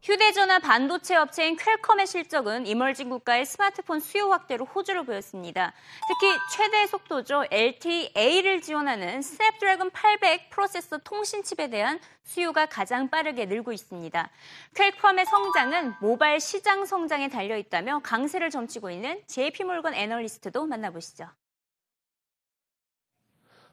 휴대전화 0.00 0.60
반도체 0.60 1.16
업체인 1.16 1.56
퀄컴의 1.56 2.06
실적은 2.06 2.66
emerging 2.66 3.10
국가의 3.10 3.44
스마트폰 3.44 3.98
수요 3.98 4.30
확대로 4.30 4.64
호조를 4.64 5.04
보였습니다. 5.04 5.72
특히 6.06 6.32
최대 6.52 6.86
속도죠 6.86 7.44
LTE-A를 7.50 8.62
지원하는 8.62 9.20
스냅드래곤 9.22 9.90
800 9.90 10.50
프로세서 10.50 10.98
통신칩에 10.98 11.68
대한 11.70 11.98
수요가 12.22 12.66
가장 12.66 13.08
빠르게 13.08 13.46
늘고 13.46 13.72
있습니다. 13.72 14.30
퀄컴의 14.74 15.26
성장은 15.26 15.94
모바일 16.00 16.40
시장 16.40 16.86
성장에 16.86 17.28
달려 17.28 17.56
있다며 17.56 18.00
강세를 18.04 18.50
점치고 18.50 18.90
있는 18.90 19.20
JP몰건 19.26 19.94
애널리스트도 19.94 20.66
만나보시죠. 20.66 21.28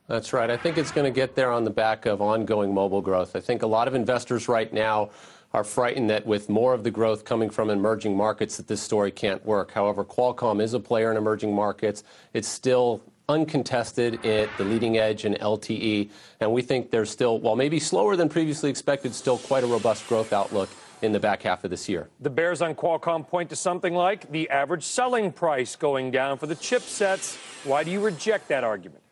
That's 0.07 0.33
right. 0.33 0.51
I 0.51 0.57
think 0.57 0.77
it's 0.77 0.91
going 0.91 1.05
to 1.05 1.11
get 1.11 1.33
there 1.33 1.51
on 1.51 1.63
the 1.63 1.73
back 1.73 2.05
of 2.05 2.21
ongoing 2.21 2.71
mobile 2.71 3.01
growth. 3.01 3.35
I 3.35 3.41
think 3.41 3.63
a 3.63 3.67
lot 3.67 3.87
of 3.87 3.95
investors 3.95 4.47
right 4.47 4.71
now 4.71 5.09
are 5.55 5.63
frightened 5.63 6.09
that 6.09 6.25
with 6.25 6.49
more 6.49 6.73
of 6.73 6.83
the 6.83 6.91
growth 6.91 7.23
coming 7.23 7.49
from 7.49 7.69
emerging 7.69 8.13
markets 8.13 8.57
that 8.57 8.67
this 8.67 8.81
story 8.81 9.09
can't 9.09 9.43
work. 9.45 9.71
However, 9.71 10.03
Qualcomm 10.03 10.61
is 10.61 10.73
a 10.73 10.81
player 10.81 11.09
in 11.09 11.15
emerging 11.15 11.55
markets. 11.55 12.03
It's 12.33 12.49
still 12.49 13.01
uncontested 13.29 14.25
at 14.25 14.49
the 14.57 14.65
leading 14.65 14.97
edge 14.97 15.23
in 15.23 15.35
LTE, 15.35 16.09
and 16.41 16.51
we 16.51 16.61
think 16.61 16.91
there's 16.91 17.09
still, 17.09 17.39
while 17.39 17.55
maybe 17.55 17.79
slower 17.79 18.17
than 18.17 18.27
previously 18.27 18.69
expected, 18.69 19.15
still 19.15 19.37
quite 19.37 19.63
a 19.63 19.67
robust 19.67 20.05
growth 20.09 20.33
outlook 20.33 20.67
in 21.01 21.13
the 21.13 21.21
back 21.21 21.43
half 21.43 21.63
of 21.63 21.71
this 21.71 21.87
year. 21.87 22.09
The 22.19 22.29
bears 22.29 22.61
on 22.61 22.75
Qualcomm 22.75 23.25
point 23.25 23.49
to 23.51 23.55
something 23.55 23.93
like 23.93 24.29
the 24.29 24.49
average 24.49 24.83
selling 24.83 25.31
price 25.31 25.77
going 25.77 26.11
down 26.11 26.37
for 26.37 26.47
the 26.47 26.55
chipsets. 26.55 27.37
Why 27.63 27.85
do 27.85 27.91
you 27.91 28.01
reject 28.01 28.49
that 28.49 28.65
argument? 28.65 29.04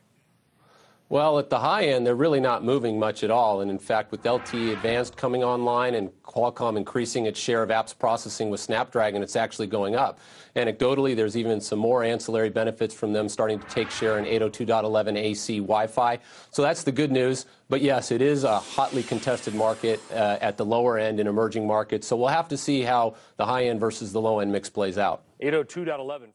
Well, 1.13 1.37
at 1.37 1.51
the 1.51 1.59
high 1.59 1.83
end, 1.83 2.07
they're 2.07 2.15
really 2.15 2.39
not 2.39 2.63
moving 2.63 2.97
much 2.97 3.23
at 3.23 3.29
all. 3.29 3.61
And 3.61 3.69
in 3.69 3.77
fact, 3.77 4.11
with 4.11 4.23
LTE 4.23 4.73
Advanced 4.73 5.15
coming 5.15 5.43
online 5.43 5.93
and 5.93 6.09
Qualcomm 6.23 6.75
increasing 6.75 7.27
its 7.27 7.39
share 7.39 7.61
of 7.61 7.69
apps 7.69 7.95
processing 7.95 8.49
with 8.49 8.59
Snapdragon, 8.59 9.21
it's 9.21 9.35
actually 9.35 9.67
going 9.67 9.95
up. 9.95 10.17
Anecdotally, 10.55 11.15
there's 11.15 11.37
even 11.37 11.61
some 11.61 11.77
more 11.77 12.03
ancillary 12.03 12.49
benefits 12.49 12.95
from 12.95 13.13
them 13.13 13.29
starting 13.29 13.59
to 13.59 13.67
take 13.67 13.91
share 13.91 14.17
in 14.17 14.25
802.11 14.25 15.15
AC 15.15 15.59
Wi 15.59 15.85
Fi. 15.85 16.17
So 16.49 16.63
that's 16.63 16.81
the 16.81 16.91
good 16.91 17.11
news. 17.11 17.45
But 17.69 17.81
yes, 17.83 18.09
it 18.09 18.23
is 18.23 18.43
a 18.43 18.57
hotly 18.57 19.03
contested 19.03 19.53
market 19.53 20.01
uh, 20.11 20.39
at 20.41 20.57
the 20.57 20.65
lower 20.65 20.97
end 20.97 21.19
in 21.19 21.27
emerging 21.27 21.67
markets. 21.67 22.07
So 22.07 22.15
we'll 22.15 22.29
have 22.29 22.47
to 22.47 22.57
see 22.57 22.81
how 22.81 23.17
the 23.37 23.45
high 23.45 23.65
end 23.65 23.79
versus 23.79 24.13
the 24.13 24.19
low 24.19 24.39
end 24.39 24.51
mix 24.51 24.67
plays 24.67 24.97
out. 24.97 25.21
802.11. 25.43 26.29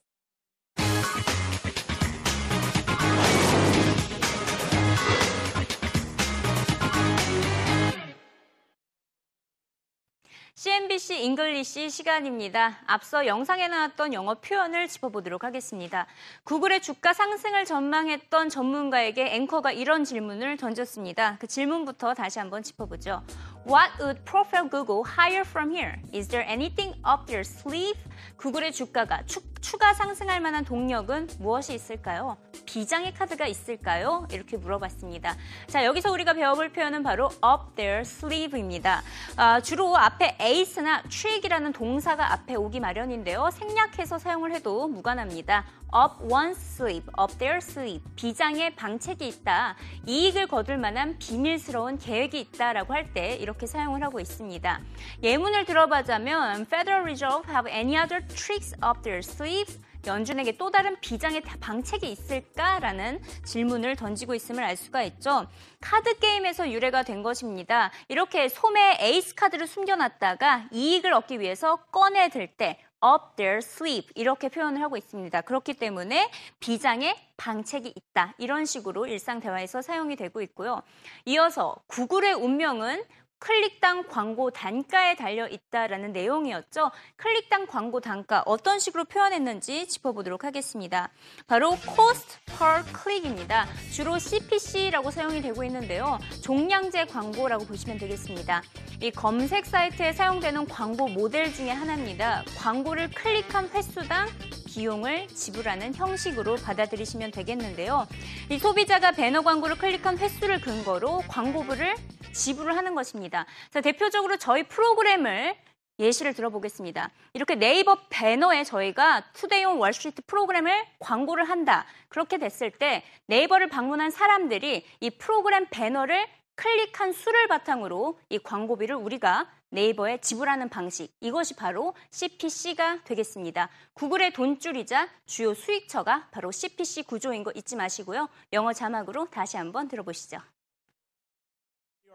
CNBC 10.58 11.22
English 11.22 11.88
시간입니다. 11.88 12.80
앞서 12.84 13.28
영상에 13.28 13.68
나왔던 13.68 14.12
영어 14.12 14.34
표현을 14.34 14.88
짚어보도록 14.88 15.44
하겠습니다. 15.44 16.08
구글의 16.42 16.82
주가 16.82 17.12
상승을 17.12 17.64
전망했던 17.64 18.48
전문가에게 18.48 19.36
앵커가 19.36 19.70
이런 19.70 20.02
질문을 20.02 20.56
던졌습니다. 20.56 21.36
그 21.38 21.46
질문부터 21.46 22.14
다시 22.14 22.40
한번 22.40 22.64
짚어보죠. 22.64 23.22
What 23.68 23.92
would 24.00 24.24
propel 24.24 24.68
Google 24.68 25.04
higher 25.06 25.42
from 25.46 25.70
here? 25.70 25.94
Is 26.12 26.26
there 26.26 26.44
anything 26.50 26.98
up 27.06 27.26
their 27.26 27.44
sleeve? 27.46 27.96
구글의 28.38 28.72
주가가 28.72 29.24
추, 29.26 29.40
추가 29.60 29.92
상승할 29.92 30.40
만한 30.40 30.64
동력은 30.64 31.28
무엇이 31.40 31.74
있을까요? 31.74 32.36
비장의 32.66 33.12
카드가 33.14 33.46
있을까요? 33.46 34.28
이렇게 34.30 34.56
물어봤습니다. 34.56 35.34
자, 35.66 35.84
여기서 35.84 36.12
우리가 36.12 36.34
배워볼 36.34 36.70
표현은 36.72 37.02
바로 37.02 37.26
up 37.26 37.74
their 37.74 38.00
sleeve입니다. 38.02 39.02
아, 39.36 39.60
주로 39.60 39.96
앞에 39.96 40.36
ace나 40.40 41.02
trick이라는 41.02 41.72
동사가 41.72 42.32
앞에 42.32 42.54
오기 42.54 42.78
마련인데요. 42.78 43.50
생략해서 43.52 44.18
사용을 44.18 44.54
해도 44.54 44.86
무관합니다. 44.86 45.64
up 45.88 46.22
one's 46.28 46.58
sleeve, 46.58 47.06
up 47.18 47.34
their 47.38 47.56
sleeve. 47.62 48.02
비장의 48.14 48.76
방책이 48.76 49.26
있다. 49.26 49.74
이익을 50.06 50.46
거둘 50.46 50.76
만한 50.76 51.18
비밀스러운 51.18 51.98
계획이 51.98 52.38
있다라고 52.38 52.94
할 52.94 53.08
때 53.14 53.36
이렇게 53.36 53.66
사용을 53.66 54.02
하고 54.02 54.20
있습니다. 54.20 54.80
예문을 55.22 55.64
들어보자면 55.64 56.66
Federal 56.70 57.00
Reserve 57.04 57.50
have 57.50 57.72
any 57.72 57.96
other 57.96 58.22
tricks 58.28 58.74
up 58.84 59.02
their 59.02 59.18
sleeve? 59.18 59.80
연준에게 60.06 60.56
또 60.56 60.70
다른 60.70 60.98
비장의 61.00 61.42
방책이 61.42 62.10
있을까라는 62.10 63.20
질문을 63.44 63.96
던지고 63.96 64.34
있음을 64.34 64.62
알 64.62 64.76
수가 64.76 65.02
있죠. 65.02 65.46
카드 65.80 66.18
게임에서 66.18 66.70
유래가 66.70 67.02
된 67.02 67.22
것입니다. 67.22 67.90
이렇게 68.08 68.48
소매에 68.48 68.98
에이스 69.00 69.34
카드를 69.34 69.66
숨겨놨다가 69.66 70.68
이익을 70.72 71.12
얻기 71.12 71.40
위해서 71.40 71.76
꺼내들 71.90 72.56
때 72.56 72.78
up 73.04 73.36
their 73.36 73.58
sleeve 73.58 74.08
이렇게 74.14 74.48
표현을 74.48 74.82
하고 74.82 74.96
있습니다. 74.96 75.40
그렇기 75.42 75.74
때문에 75.74 76.30
비장의 76.60 77.16
방책이 77.36 77.92
있다. 77.94 78.34
이런 78.38 78.64
식으로 78.64 79.06
일상 79.06 79.40
대화에서 79.40 79.82
사용이 79.82 80.16
되고 80.16 80.40
있고요. 80.42 80.82
이어서 81.24 81.76
구글의 81.86 82.34
운명은 82.34 83.04
클릭당 83.38 84.08
광고 84.08 84.50
단가에 84.50 85.14
달려 85.14 85.46
있다라는 85.48 86.12
내용이었죠. 86.12 86.90
클릭당 87.16 87.66
광고 87.66 88.00
단가 88.00 88.42
어떤 88.46 88.78
식으로 88.78 89.04
표현했는지 89.04 89.86
짚어보도록 89.86 90.44
하겠습니다. 90.44 91.10
바로 91.46 91.76
cost 91.76 92.38
per 92.46 92.84
click입니다. 92.84 93.66
주로 93.92 94.18
CPC라고 94.18 95.10
사용이 95.10 95.40
되고 95.40 95.62
있는데요. 95.64 96.18
종량제 96.42 97.06
광고라고 97.06 97.64
보시면 97.66 97.98
되겠습니다. 97.98 98.62
이 99.00 99.10
검색 99.12 99.66
사이트에 99.66 100.12
사용되는 100.12 100.66
광고 100.66 101.06
모델 101.06 101.54
중에 101.54 101.70
하나입니다. 101.70 102.42
광고를 102.58 103.10
클릭한 103.10 103.68
횟수당 103.68 104.28
비용을 104.66 105.28
지불하는 105.28 105.94
형식으로 105.94 106.56
받아들이시면 106.56 107.30
되겠는데요. 107.30 108.06
이 108.50 108.58
소비자가 108.58 109.12
배너 109.12 109.42
광고를 109.42 109.78
클릭한 109.78 110.18
횟수를 110.18 110.60
근거로 110.60 111.22
광고부를 111.28 111.94
지불을 112.38 112.76
하는 112.76 112.94
것입니다. 112.94 113.46
자, 113.70 113.80
대표적으로 113.80 114.36
저희 114.36 114.62
프로그램을 114.62 115.56
예시를 115.98 116.32
들어보겠습니다. 116.32 117.10
이렇게 117.34 117.56
네이버 117.56 117.98
배너에 118.08 118.62
저희가 118.62 119.24
투데이온 119.32 119.78
월스트리트 119.78 120.22
프로그램을 120.26 120.86
광고를 121.00 121.48
한다. 121.48 121.84
그렇게 122.08 122.38
됐을 122.38 122.70
때 122.70 123.02
네이버를 123.26 123.68
방문한 123.68 124.12
사람들이 124.12 124.86
이 125.00 125.10
프로그램 125.10 125.66
배너를 125.70 126.26
클릭한 126.54 127.12
수를 127.12 127.48
바탕으로 127.48 128.18
이 128.28 128.38
광고비를 128.38 128.94
우리가 128.94 129.48
네이버에 129.70 130.18
지불하는 130.18 130.68
방식. 130.68 131.12
이것이 131.20 131.54
바로 131.54 131.94
CPC가 132.10 133.02
되겠습니다. 133.04 133.68
구글의 133.94 134.32
돈줄이자 134.32 135.08
주요 135.26 135.54
수익처가 135.54 136.28
바로 136.30 136.50
CPC 136.50 137.02
구조인 137.02 137.42
거 137.42 137.52
잊지 137.54 137.76
마시고요. 137.76 138.28
영어 138.52 138.72
자막으로 138.72 139.26
다시 139.30 139.56
한번 139.56 139.88
들어보시죠. 139.88 140.38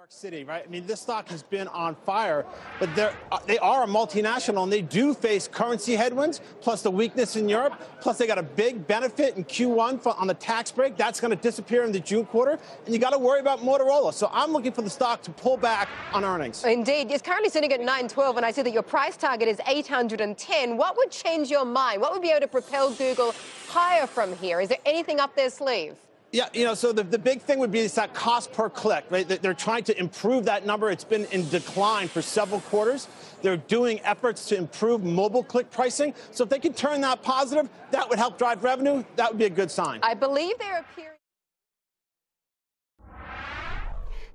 York 0.04 0.12
City, 0.12 0.44
right? 0.44 0.66
I 0.68 0.70
mean, 0.70 0.86
this 0.86 1.00
stock 1.00 1.30
has 1.30 1.44
been 1.44 1.70
on 1.70 1.96
fire, 1.96 2.46
but 2.78 2.90
uh, 3.00 3.40
they 3.46 3.58
are 3.60 3.84
a 3.84 3.88
multinational 3.88 4.64
and 4.64 4.74
they 4.74 4.82
do 4.82 5.14
face 5.14 5.48
currency 5.48 5.96
headwinds, 5.96 6.42
plus 6.60 6.82
the 6.82 6.92
weakness 6.92 7.38
in 7.38 7.48
Europe. 7.48 7.82
Plus, 8.02 8.18
they 8.18 8.28
got 8.28 8.38
a 8.38 8.44
big 8.44 8.86
benefit 8.86 9.38
in 9.38 9.46
Q1 9.46 10.02
for, 10.02 10.14
on 10.20 10.28
the 10.28 10.34
tax 10.34 10.74
break. 10.74 10.98
That's 10.98 11.22
going 11.22 11.32
to 11.32 11.42
disappear 11.42 11.86
in 11.86 11.94
the 11.94 12.02
June 12.02 12.26
quarter. 12.26 12.60
And 12.84 12.94
you 12.94 13.00
got 13.00 13.12
to 13.12 13.18
worry 13.18 13.40
about 13.40 13.60
Motorola. 13.60 14.14
So 14.14 14.30
I'm 14.34 14.52
looking 14.52 14.74
for 14.74 14.82
the 14.82 14.90
stock 14.90 15.22
to 15.22 15.32
pull 15.32 15.56
back 15.56 15.88
on 16.12 16.26
earnings. 16.26 16.66
Indeed. 16.66 17.10
It's 17.10 17.22
currently 17.22 17.50
sitting 17.50 17.72
at 17.72 17.80
912, 17.80 18.36
and 18.36 18.46
I 18.46 18.52
see 18.52 18.62
that 18.62 18.74
your 18.74 18.84
price 18.84 19.16
target 19.16 19.48
is 19.48 19.62
810. 19.66 20.76
What 20.76 20.98
would 20.98 21.12
change 21.12 21.50
your 21.50 21.64
mind? 21.64 22.02
What 22.02 22.12
would 22.12 22.22
be 22.22 22.32
able 22.32 22.42
to 22.42 22.50
propel 22.50 22.94
Google 22.94 23.34
higher 23.70 24.06
from 24.06 24.36
here? 24.36 24.60
Is 24.60 24.68
there 24.68 24.80
anything 24.86 25.22
up 25.22 25.34
their 25.34 25.50
sleeve? 25.50 25.96
Yeah, 26.34 26.50
you 26.52 26.66
know, 26.66 26.74
so 26.74 26.92
the, 26.92 27.04
the 27.04 27.20
big 27.20 27.44
thing 27.44 27.60
would 27.60 27.72
be 27.72 27.78
is 27.78 27.94
that 27.94 28.16
cost 28.16 28.52
per 28.54 28.68
click, 28.68 29.06
right? 29.12 29.28
They're 29.28 29.54
trying 29.54 29.84
to 29.84 30.00
improve 30.00 30.46
that 30.46 30.66
number. 30.66 30.90
It's 30.90 31.04
been 31.04 31.26
in 31.26 31.48
decline 31.50 32.08
for 32.08 32.24
several 32.24 32.60
quarters. 32.62 33.08
They're 33.44 33.58
doing 33.58 34.00
efforts 34.00 34.48
to 34.48 34.58
improve 34.58 35.04
mobile 35.04 35.44
click 35.44 35.70
pricing. 35.70 36.16
So 36.32 36.44
if 36.44 36.50
they 36.50 36.58
can 36.58 36.74
turn 36.74 37.02
that 37.02 37.22
positive, 37.22 37.70
that 37.92 38.10
would 38.10 38.18
help 38.18 38.40
drive 38.40 38.64
revenue. 38.64 39.04
That 39.16 39.30
would 39.30 39.38
be 39.38 39.46
a 39.46 39.50
good 39.50 39.70
sign. 39.70 40.00
I 40.02 40.16
believe 40.16 40.58
they're 40.58 40.80
appearing. 40.80 41.13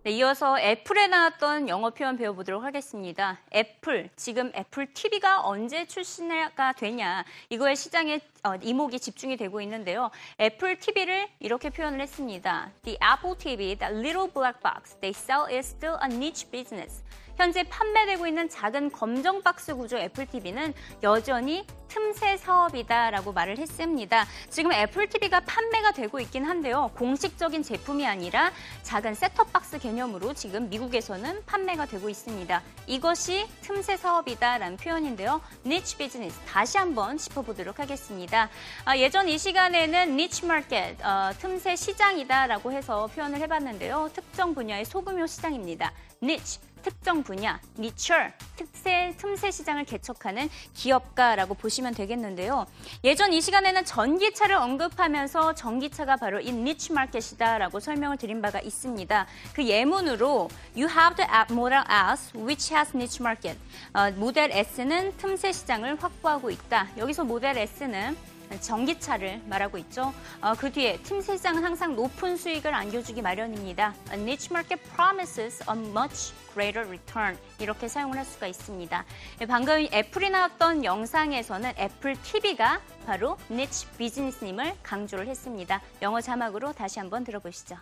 네, 0.08 0.12
이어서 0.12 0.58
애플에 0.58 1.06
나왔던 1.06 1.68
영어 1.68 1.90
표현 1.90 2.16
배워보도록 2.16 2.64
하겠습니다. 2.64 3.38
애플, 3.54 4.08
지금 4.16 4.50
애플 4.56 4.86
TV가 4.94 5.46
언제 5.46 5.84
출시가 5.84 6.72
되냐, 6.78 7.26
이거에 7.50 7.74
시장에 7.74 8.18
어, 8.42 8.54
이목이 8.54 9.00
집중이 9.00 9.36
되고 9.36 9.60
있는데요. 9.60 10.10
애플 10.40 10.78
TV를 10.78 11.28
이렇게 11.40 11.68
표현을 11.68 12.00
했습니다. 12.00 12.70
The 12.84 12.96
Apple 13.04 13.36
TV, 13.36 13.76
that 13.76 13.94
little 13.94 14.32
black 14.32 14.62
box 14.62 14.96
they 15.02 15.12
sell 15.14 15.44
is 15.54 15.66
still 15.76 15.98
a 16.02 16.08
niche 16.10 16.50
business. 16.50 17.02
현재 17.38 17.62
판매되고 17.62 18.26
있는 18.26 18.48
작은 18.48 18.90
검정 18.90 19.42
박스 19.44 19.76
구조 19.76 19.96
애플 19.96 20.26
TV는 20.26 20.74
여전히 21.04 21.64
틈새 21.86 22.36
사업이다라고 22.36 23.32
말을 23.32 23.58
했습니다. 23.58 24.26
지금 24.50 24.72
애플 24.72 25.08
TV가 25.08 25.40
판매가 25.40 25.92
되고 25.92 26.18
있긴 26.18 26.44
한데요. 26.44 26.90
공식적인 26.96 27.62
제품이 27.62 28.06
아니라 28.06 28.50
작은 28.82 29.14
셋톱 29.14 29.52
박스 29.52 29.78
개념으로 29.78 30.34
지금 30.34 30.68
미국에서는 30.68 31.44
판매가 31.46 31.86
되고 31.86 32.08
있습니다. 32.08 32.60
이것이 32.88 33.46
틈새 33.62 33.96
사업이다라는 33.96 34.76
표현인데요. 34.76 35.40
niche 35.64 35.96
business 35.96 36.36
다시 36.44 36.76
한번 36.76 37.18
짚어보도록 37.18 37.78
하겠습니다. 37.78 38.50
아, 38.84 38.98
예전 38.98 39.28
이 39.28 39.38
시간에는 39.38 40.10
niche 40.10 40.44
market 40.44 41.00
어, 41.04 41.30
틈새 41.38 41.76
시장이다라고 41.76 42.72
해서 42.72 43.06
표현을 43.06 43.38
해봤는데요. 43.38 44.10
특정 44.12 44.54
분야의 44.54 44.84
소규모 44.84 45.24
시장입니다. 45.26 45.92
niche 46.20 46.60
특정 46.82 47.22
분야, 47.22 47.60
niche, 47.78 48.32
특세, 48.56 49.14
틈새 49.18 49.50
시장을 49.50 49.84
개척하는 49.84 50.48
기업가라고 50.74 51.54
보시면 51.54 51.94
되겠는데요. 51.94 52.66
예전 53.04 53.32
이 53.32 53.40
시간에는 53.40 53.84
전기차를 53.84 54.56
언급하면서 54.56 55.54
전기차가 55.54 56.16
바로 56.16 56.40
이 56.40 56.48
niche 56.48 56.92
market이다라고 56.92 57.80
설명을 57.80 58.16
드린 58.16 58.40
바가 58.42 58.60
있습니다. 58.60 59.26
그 59.54 59.66
예문으로 59.66 60.48
You 60.76 60.88
have 60.88 61.16
the 61.16 61.28
model 61.50 61.84
S, 61.88 62.36
which 62.36 62.74
has 62.74 62.94
niche 62.94 63.18
market. 63.20 63.58
어, 63.92 64.10
모델 64.12 64.50
S는 64.52 65.16
틈새 65.16 65.52
시장을 65.52 66.02
확보하고 66.02 66.50
있다. 66.50 66.88
여기서 66.96 67.24
모델 67.24 67.58
S는 67.58 68.16
전기차를 68.60 69.42
말하고 69.46 69.78
있죠. 69.78 70.12
어, 70.40 70.54
그 70.54 70.72
뒤에 70.72 70.98
틈새 71.02 71.36
시장은 71.36 71.64
항상 71.64 71.94
높은 71.94 72.36
수익을 72.36 72.74
안겨주기 72.74 73.22
마련입니다. 73.22 73.94
A 74.12 74.20
niche 74.20 74.48
market 74.50 74.82
promises 74.94 75.62
a 75.70 75.76
much 75.76 76.32
greater 76.52 76.86
return 76.86 77.36
이렇게 77.58 77.88
사용을 77.88 78.18
할 78.18 78.24
수가 78.24 78.46
있습니다. 78.46 79.04
예, 79.40 79.46
방금 79.46 79.86
애플이 79.92 80.30
나왔던 80.30 80.84
영상에서는 80.84 81.74
애플 81.78 82.14
TV가 82.22 82.80
바로 83.06 83.36
niche 83.50 83.88
business님을 83.98 84.74
강조를 84.82 85.26
했습니다. 85.26 85.80
영어 86.02 86.20
자막으로 86.20 86.72
다시 86.72 86.98
한번 86.98 87.24
들어보시죠. 87.24 87.76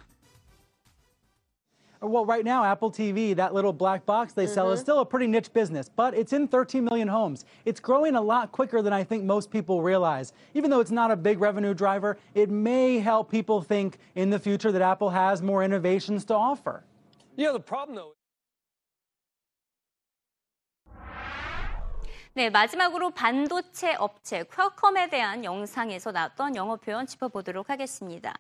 Uh, 2.03 2.07
well, 2.07 2.25
right 2.25 2.45
now, 2.45 2.65
Apple 2.65 2.91
TV, 2.91 3.35
that 3.37 3.55
little 3.55 3.73
black 3.73 4.05
box 4.05 4.33
they 4.33 4.47
sell, 4.47 4.71
is 4.71 4.79
mm-hmm. 4.79 4.85
still 4.85 5.01
a 5.01 5.07
pretty 5.07 5.27
niche 5.27 5.53
business, 5.53 5.89
but 5.95 6.15
it's 6.15 6.33
in 6.33 6.49
13 6.49 6.85
million 6.85 7.09
homes. 7.09 7.45
It's 7.65 7.81
growing 7.81 8.17
a 8.17 8.21
lot 8.21 8.53
quicker 8.53 8.83
than 8.83 8.93
I 8.93 9.05
think 9.05 9.25
most 9.25 9.51
people 9.51 9.83
realize. 9.83 10.33
Even 10.55 10.71
though 10.71 10.81
it's 10.81 10.91
not 10.91 11.11
a 11.11 11.17
big 11.17 11.41
revenue 11.41 11.75
driver, 11.75 12.19
it 12.35 12.51
may 12.51 12.99
help 12.99 13.31
people 13.31 13.63
think 13.63 13.99
in 14.15 14.31
the 14.31 14.39
future 14.39 14.73
that 14.73 14.83
Apple 14.83 15.11
has 15.11 15.43
more 15.43 15.63
innovations 15.63 16.25
to 16.27 16.35
offer. 16.35 16.85
Yeah, 17.37 17.53
the 17.53 17.61
problem, 17.61 17.97
though. 17.97 18.16
네, 22.37 22.51
마지막으로 22.51 23.13
반도체 23.13 23.95
업체 23.95 24.43
퀄컴에 24.43 25.09
대한 25.09 25.43
영상에서 25.43 26.13
나왔던 26.13 26.55
영어 26.55 26.77
표현 26.77 27.07
짚어보도록 27.07 27.71
하겠습니다. 27.71 28.35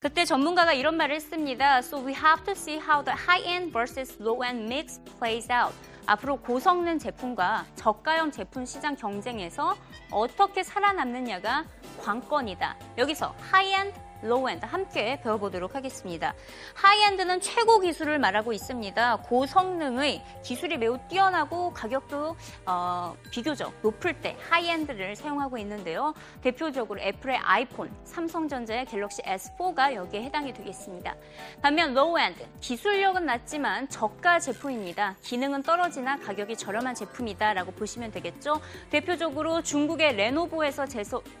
그때 0.00 0.24
전문가가 0.24 0.72
이런 0.72 0.96
말을 0.96 1.14
했습니다. 1.14 1.78
So 1.78 2.04
we 2.04 2.12
have 2.12 2.42
to 2.42 2.54
see 2.54 2.80
how 2.80 3.04
the 3.04 3.16
high-end 3.16 3.72
versus 3.72 4.20
low-end 4.20 4.64
mix 4.64 5.00
plays 5.20 5.48
out. 5.52 5.72
앞으로 6.06 6.40
고성능 6.40 6.98
제품과 6.98 7.66
저가형 7.76 8.32
제품 8.32 8.66
시장 8.66 8.96
경쟁에서 8.96 9.76
어떻게 10.10 10.64
살아남느냐가 10.64 11.64
관건이다. 12.02 12.76
여기서 12.98 13.32
high-end 13.52 14.05
low-end 14.22 14.66
함께 14.66 15.20
배워보도록 15.22 15.74
하겠습니다. 15.74 16.34
high-end는 16.74 17.40
최고 17.40 17.80
기술을 17.80 18.18
말하고 18.18 18.52
있습니다. 18.52 19.16
고성능의 19.24 20.22
기술이 20.42 20.78
매우 20.78 20.98
뛰어나고 21.08 21.72
가격도 21.72 22.36
어, 22.66 23.16
비교적 23.30 23.72
높을 23.82 24.20
때 24.20 24.36
high-end를 24.48 25.16
사용하고 25.16 25.58
있는데요. 25.58 26.14
대표적으로 26.42 27.00
애플의 27.00 27.38
아이폰, 27.38 27.90
삼성전자의 28.04 28.86
갤럭시 28.86 29.22
S4가 29.22 29.94
여기에 29.94 30.22
해당이 30.24 30.52
되겠습니다. 30.54 31.14
반면 31.60 31.94
low-end, 31.94 32.44
기술력은 32.60 33.26
낮지만 33.26 33.88
저가 33.88 34.40
제품입니다. 34.40 35.16
기능은 35.22 35.62
떨어지나 35.62 36.18
가격이 36.18 36.56
저렴한 36.56 36.94
제품이다라고 36.94 37.72
보시면 37.72 38.12
되겠죠. 38.12 38.60
대표적으로 38.90 39.62
중국의 39.62 40.16
레노보에서 40.16 40.86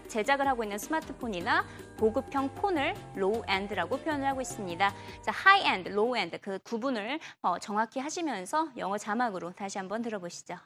제작을 0.08 0.46
하고 0.46 0.62
있는 0.62 0.78
스마트폰이나 0.78 1.64
보급형 1.98 2.54
폰을 2.56 2.94
low-end라고 3.14 3.98
표현을 3.98 4.26
하고 4.26 4.40
있습니다. 4.40 4.92
자, 5.22 5.32
high-end, 5.32 5.90
low-end 5.90 6.40
그 6.40 6.58
구분을 6.58 7.20
어, 7.42 7.58
정확히 7.58 8.00
하시면서 8.00 8.68
영어 8.76 8.98
자막으로 8.98 9.52
다시 9.52 9.78
한번 9.78 10.02
들어보시죠. 10.02 10.56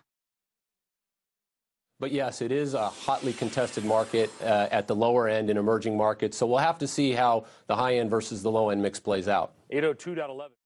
But 2.01 2.13
yes, 2.13 2.41
it 2.41 2.51
is 2.51 2.73
a 2.75 2.89
hotly 2.89 3.35
contested 3.35 3.85
market 3.85 4.31
uh, 4.41 4.69
at 4.73 4.87
the 4.87 4.95
lower 4.95 5.29
end 5.29 5.51
in 5.51 5.59
emerging 5.59 5.99
markets. 5.99 6.39
So 6.39 6.47
we'll 6.47 6.65
have 6.65 6.79
to 6.79 6.89
see 6.89 7.13
how 7.13 7.45
the 7.67 7.77
high 7.77 7.97
end 7.97 8.09
versus 8.09 8.43
the 8.43 8.51
low 8.51 8.71
end 8.71 8.81
mix 8.81 8.99
plays 8.99 9.29
out. 9.29 9.53
802.11. 9.71 10.60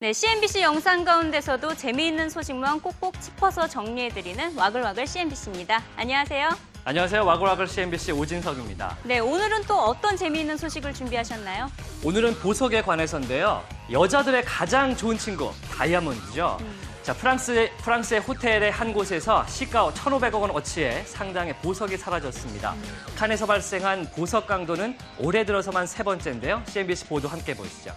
네, 0.00 0.12
CNBC 0.12 0.62
영상 0.62 1.04
가운데서도 1.04 1.74
재미있는 1.74 2.30
소식만 2.30 2.80
꼭꼭 2.82 3.20
짚어서 3.20 3.66
정리해드리는 3.66 4.56
와글와글 4.56 5.04
CNBC입니다. 5.08 5.82
안녕하세요. 5.96 6.50
안녕하세요. 6.84 7.24
와글와글 7.24 7.66
CNBC 7.66 8.12
오진석입니다. 8.12 8.96
네, 9.02 9.18
오늘은 9.18 9.64
또 9.66 9.76
어떤 9.76 10.16
재미있는 10.16 10.56
소식을 10.56 10.94
준비하셨나요? 10.94 11.68
오늘은 12.04 12.38
보석에 12.38 12.82
관해서인데요. 12.82 13.64
여자들의 13.90 14.44
가장 14.44 14.96
좋은 14.96 15.18
친구, 15.18 15.50
다이아몬드죠. 15.76 16.58
음. 16.60 16.80
자, 17.02 17.12
프랑스, 17.12 17.68
프랑스의 17.78 18.20
호텔의 18.20 18.70
한 18.70 18.92
곳에서 18.92 19.44
시가 19.48 19.90
1,500억 19.94 20.40
원 20.40 20.52
어치의 20.52 21.06
상당의 21.06 21.56
보석이 21.56 21.96
사라졌습니다. 21.96 22.74
음. 22.74 22.82
칸에서 23.16 23.46
발생한 23.46 24.12
보석 24.12 24.46
강도는 24.46 24.96
올해 25.18 25.44
들어서만 25.44 25.88
세 25.88 26.04
번째인데요. 26.04 26.62
CNBC 26.68 27.06
보도 27.06 27.26
함께 27.26 27.52
보시죠. 27.52 27.92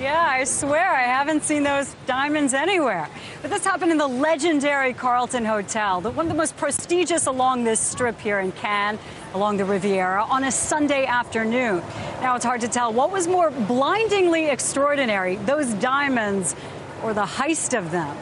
Yeah, 0.00 0.28
I 0.30 0.44
swear 0.44 0.90
I 0.90 1.02
haven't 1.02 1.42
seen 1.42 1.62
those 1.62 1.94
diamonds 2.06 2.54
anywhere. 2.54 3.06
But 3.42 3.50
this 3.50 3.66
happened 3.66 3.92
in 3.92 3.98
the 3.98 4.08
legendary 4.08 4.94
Carlton 4.94 5.44
Hotel, 5.44 6.00
one 6.00 6.24
of 6.24 6.32
the 6.32 6.38
most 6.38 6.56
prestigious 6.56 7.26
along 7.26 7.64
this 7.64 7.80
strip 7.80 8.18
here 8.18 8.40
in 8.40 8.50
Cannes, 8.52 8.98
along 9.34 9.58
the 9.58 9.66
Riviera, 9.66 10.24
on 10.24 10.44
a 10.44 10.50
Sunday 10.50 11.04
afternoon. 11.04 11.82
Now 12.22 12.34
it's 12.34 12.46
hard 12.46 12.62
to 12.62 12.68
tell 12.68 12.94
what 12.94 13.12
was 13.12 13.28
more 13.28 13.50
blindingly 13.50 14.48
extraordinary, 14.48 15.36
those 15.36 15.74
diamonds 15.74 16.56
or 17.02 17.12
the 17.12 17.26
heist 17.26 17.76
of 17.76 17.90
them. 17.90 18.16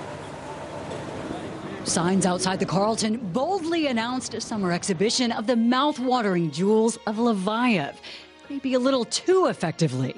Signs 1.84 2.26
outside 2.26 2.58
the 2.58 2.66
Carlton 2.66 3.18
boldly 3.32 3.86
announced 3.86 4.34
a 4.34 4.40
summer 4.40 4.72
exhibition 4.72 5.30
of 5.30 5.46
the 5.46 5.54
mouth-watering 5.54 6.50
jewels 6.50 6.96
of 7.06 7.18
Leviav 7.18 7.94
maybe 8.48 8.74
a 8.74 8.78
little 8.78 9.04
too 9.04 9.46
effectively. 9.46 10.14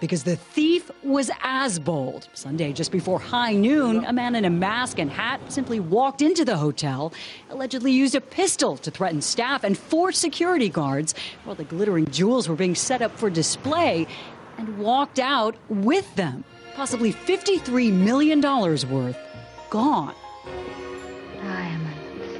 Because 0.00 0.24
the 0.24 0.36
thief 0.36 0.90
was 1.02 1.30
as 1.42 1.78
bold. 1.78 2.28
Sunday, 2.34 2.72
just 2.72 2.90
before 2.90 3.18
high 3.18 3.54
noon, 3.54 4.04
a 4.04 4.12
man 4.12 4.34
in 4.34 4.44
a 4.44 4.50
mask 4.50 4.98
and 4.98 5.10
hat 5.10 5.40
simply 5.48 5.80
walked 5.80 6.22
into 6.22 6.44
the 6.44 6.56
hotel, 6.56 7.12
allegedly 7.50 7.92
used 7.92 8.14
a 8.14 8.20
pistol 8.20 8.76
to 8.78 8.90
threaten 8.90 9.20
staff 9.20 9.64
and 9.64 9.78
four 9.78 10.12
security 10.12 10.68
guards 10.68 11.14
while 11.44 11.56
the 11.56 11.64
glittering 11.64 12.06
jewels 12.10 12.48
were 12.48 12.56
being 12.56 12.74
set 12.74 13.02
up 13.02 13.16
for 13.16 13.30
display, 13.30 14.06
and 14.56 14.78
walked 14.78 15.20
out 15.20 15.54
with 15.68 16.12
them. 16.16 16.44
Possibly 16.74 17.12
$53 17.12 17.92
million 17.92 18.40
worth 18.40 19.18
gone. 19.70 20.14
Diamonds. 21.36 22.38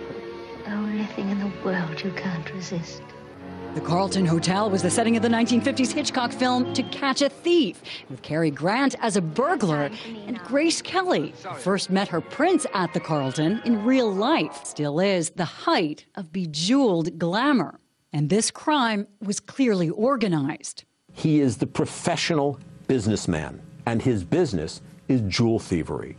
The 0.64 0.72
only 0.72 1.05
thing 1.07 1.31
in 1.31 1.38
the 1.38 1.53
world 1.64 2.03
you 2.03 2.11
can't 2.12 2.53
resist. 2.53 3.03
The 3.74 3.81
Carlton 3.83 4.24
Hotel 4.24 4.70
was 4.70 4.83
the 4.83 4.90
setting 4.90 5.16
of 5.16 5.22
the 5.22 5.28
1950s 5.28 5.92
Hitchcock 5.92 6.33
film 6.33 6.72
To 6.72 6.83
Catch 6.85 7.20
a 7.22 7.28
Thief, 7.28 7.81
with 8.09 8.22
Cary 8.22 8.50
Grant 8.50 8.96
as 9.00 9.16
a 9.16 9.20
burglar 9.20 9.90
and 10.26 10.38
Grace 10.38 10.81
Kelly, 10.81 11.33
first 11.59 11.90
met 11.90 12.09
her 12.09 12.20
prince 12.20 12.66
at 12.72 12.92
the 12.94 13.00
Carlton 13.00 13.61
in 13.64 13.85
real 13.85 14.11
life, 14.11 14.64
still 14.64 14.98
is 15.00 15.31
the 15.31 15.44
height 15.44 16.07
of 16.14 16.33
bejeweled 16.33 17.18
glamour. 17.18 17.78
And 18.12 18.31
this 18.31 18.50
crime 18.50 19.07
was 19.20 19.38
clearly 19.38 19.90
organized. 19.90 20.85
He 21.12 21.40
is 21.40 21.59
the 21.59 21.66
professional 21.66 22.59
businessman, 22.87 23.61
and 23.87 24.00
his 24.00 24.24
business 24.24 24.81
is 25.09 25.20
jewel 25.22 25.59
thievery. 25.59 26.16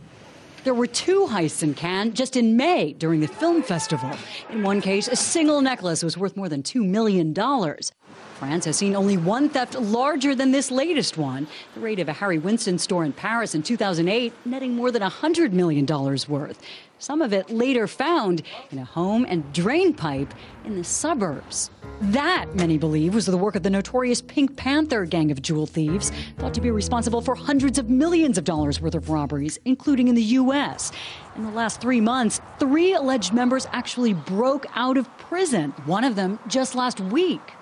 There 0.62 0.74
were 0.74 0.86
two 0.86 1.26
heists 1.26 1.62
in 1.62 1.72
Cannes 1.72 2.12
just 2.12 2.36
in 2.36 2.54
May 2.54 2.92
during 2.92 3.20
the 3.20 3.28
film 3.28 3.62
festival. 3.62 4.10
In 4.50 4.62
one 4.62 4.82
case, 4.82 5.08
a 5.08 5.16
single 5.16 5.62
necklace 5.62 6.02
was 6.02 6.18
worth 6.18 6.36
more 6.36 6.50
than 6.50 6.62
$2 6.62 6.86
million. 6.86 7.34
France 7.34 8.66
has 8.66 8.76
seen 8.76 8.94
only 8.94 9.16
one 9.16 9.48
theft 9.48 9.74
larger 9.74 10.34
than 10.34 10.52
this 10.52 10.70
latest 10.70 11.16
one, 11.16 11.46
the 11.74 11.80
raid 11.80 11.98
of 11.98 12.10
a 12.10 12.12
Harry 12.12 12.38
Winston 12.38 12.78
store 12.78 13.04
in 13.04 13.12
Paris 13.14 13.54
in 13.54 13.62
2008, 13.62 14.34
netting 14.44 14.74
more 14.74 14.90
than 14.90 15.00
$100 15.00 15.52
million 15.52 15.86
worth. 16.28 16.60
Some 17.00 17.22
of 17.22 17.32
it 17.32 17.48
later 17.48 17.86
found 17.86 18.42
in 18.70 18.78
a 18.78 18.84
home 18.84 19.24
and 19.26 19.50
drain 19.54 19.94
pipe 19.94 20.34
in 20.66 20.76
the 20.76 20.84
suburbs. 20.84 21.70
That, 22.02 22.54
many 22.54 22.76
believe, 22.76 23.14
was 23.14 23.24
the 23.24 23.38
work 23.38 23.56
of 23.56 23.62
the 23.62 23.70
notorious 23.70 24.20
Pink 24.20 24.54
Panther 24.54 25.06
gang 25.06 25.30
of 25.30 25.40
jewel 25.40 25.66
thieves, 25.66 26.12
thought 26.36 26.52
to 26.52 26.60
be 26.60 26.70
responsible 26.70 27.22
for 27.22 27.34
hundreds 27.34 27.78
of 27.78 27.88
millions 27.88 28.36
of 28.36 28.44
dollars 28.44 28.82
worth 28.82 28.94
of 28.94 29.08
robberies, 29.08 29.58
including 29.64 30.08
in 30.08 30.14
the 30.14 30.22
U.S. 30.22 30.92
In 31.36 31.44
the 31.44 31.50
last 31.50 31.80
three 31.80 32.02
months, 32.02 32.42
three 32.58 32.92
alleged 32.92 33.32
members 33.32 33.66
actually 33.72 34.12
broke 34.12 34.66
out 34.74 34.98
of 34.98 35.08
prison, 35.16 35.70
one 35.86 36.04
of 36.04 36.16
them 36.16 36.38
just 36.48 36.74
last 36.74 37.00
week. 37.00 37.54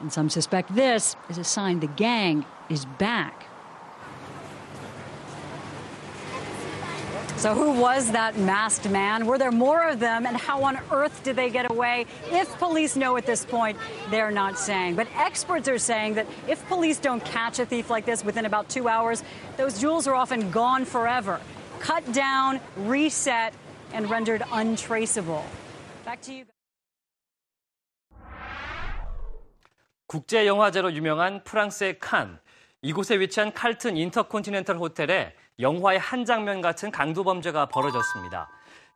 And 0.00 0.12
some 0.12 0.28
suspect 0.28 0.74
this 0.74 1.16
is 1.30 1.38
a 1.38 1.44
sign 1.44 1.80
the 1.80 1.86
gang 1.86 2.44
is 2.68 2.84
back. 2.84 3.46
So, 7.41 7.53
who 7.53 7.79
was 7.79 8.11
that 8.11 8.37
masked 8.39 8.89
man? 8.89 9.25
Were 9.25 9.37
there 9.37 9.51
more 9.51 9.87
of 9.87 9.99
them? 9.99 10.25
And 10.25 10.35
how 10.35 10.63
on 10.63 10.79
earth 10.91 11.23
did 11.23 11.35
they 11.35 11.49
get 11.49 11.69
away? 11.69 12.05
If 12.31 12.57
police 12.57 12.95
know 12.95 13.15
at 13.17 13.25
this 13.25 13.45
point, 13.45 13.77
they're 14.09 14.31
not 14.31 14.57
saying. 14.57 14.95
But 14.95 15.07
experts 15.15 15.67
are 15.69 15.77
saying 15.77 16.15
that 16.15 16.25
if 16.47 16.65
police 16.67 16.97
don't 16.99 17.23
catch 17.23 17.59
a 17.59 17.65
thief 17.65 17.89
like 17.89 18.05
this 18.05 18.25
within 18.25 18.45
about 18.45 18.69
two 18.69 18.87
hours, 18.87 19.23
those 19.55 19.79
jewels 19.79 20.07
are 20.07 20.15
often 20.15 20.49
gone 20.51 20.83
forever, 20.83 21.39
cut 21.79 22.03
down, 22.11 22.59
reset, 22.75 23.53
and 23.93 24.09
rendered 24.09 24.43
untraceable. 24.51 25.45
Back 26.05 26.21
to 26.21 26.33
you. 26.33 26.45
국제 30.07 30.47
영화제로 30.47 30.93
유명한 30.93 31.43
프랑스의 31.43 31.99
칸. 31.99 32.39
이곳에 32.81 33.19
위치한 33.19 33.51
칼튼 33.53 33.97
인터콘티넨탈 33.97 34.77
호텔에 34.77 35.33
영화의 35.58 35.98
한 35.98 36.24
장면 36.24 36.60
같은 36.60 36.90
강도 36.90 37.24
범죄가 37.24 37.66
벌어졌습니다. 37.66 38.48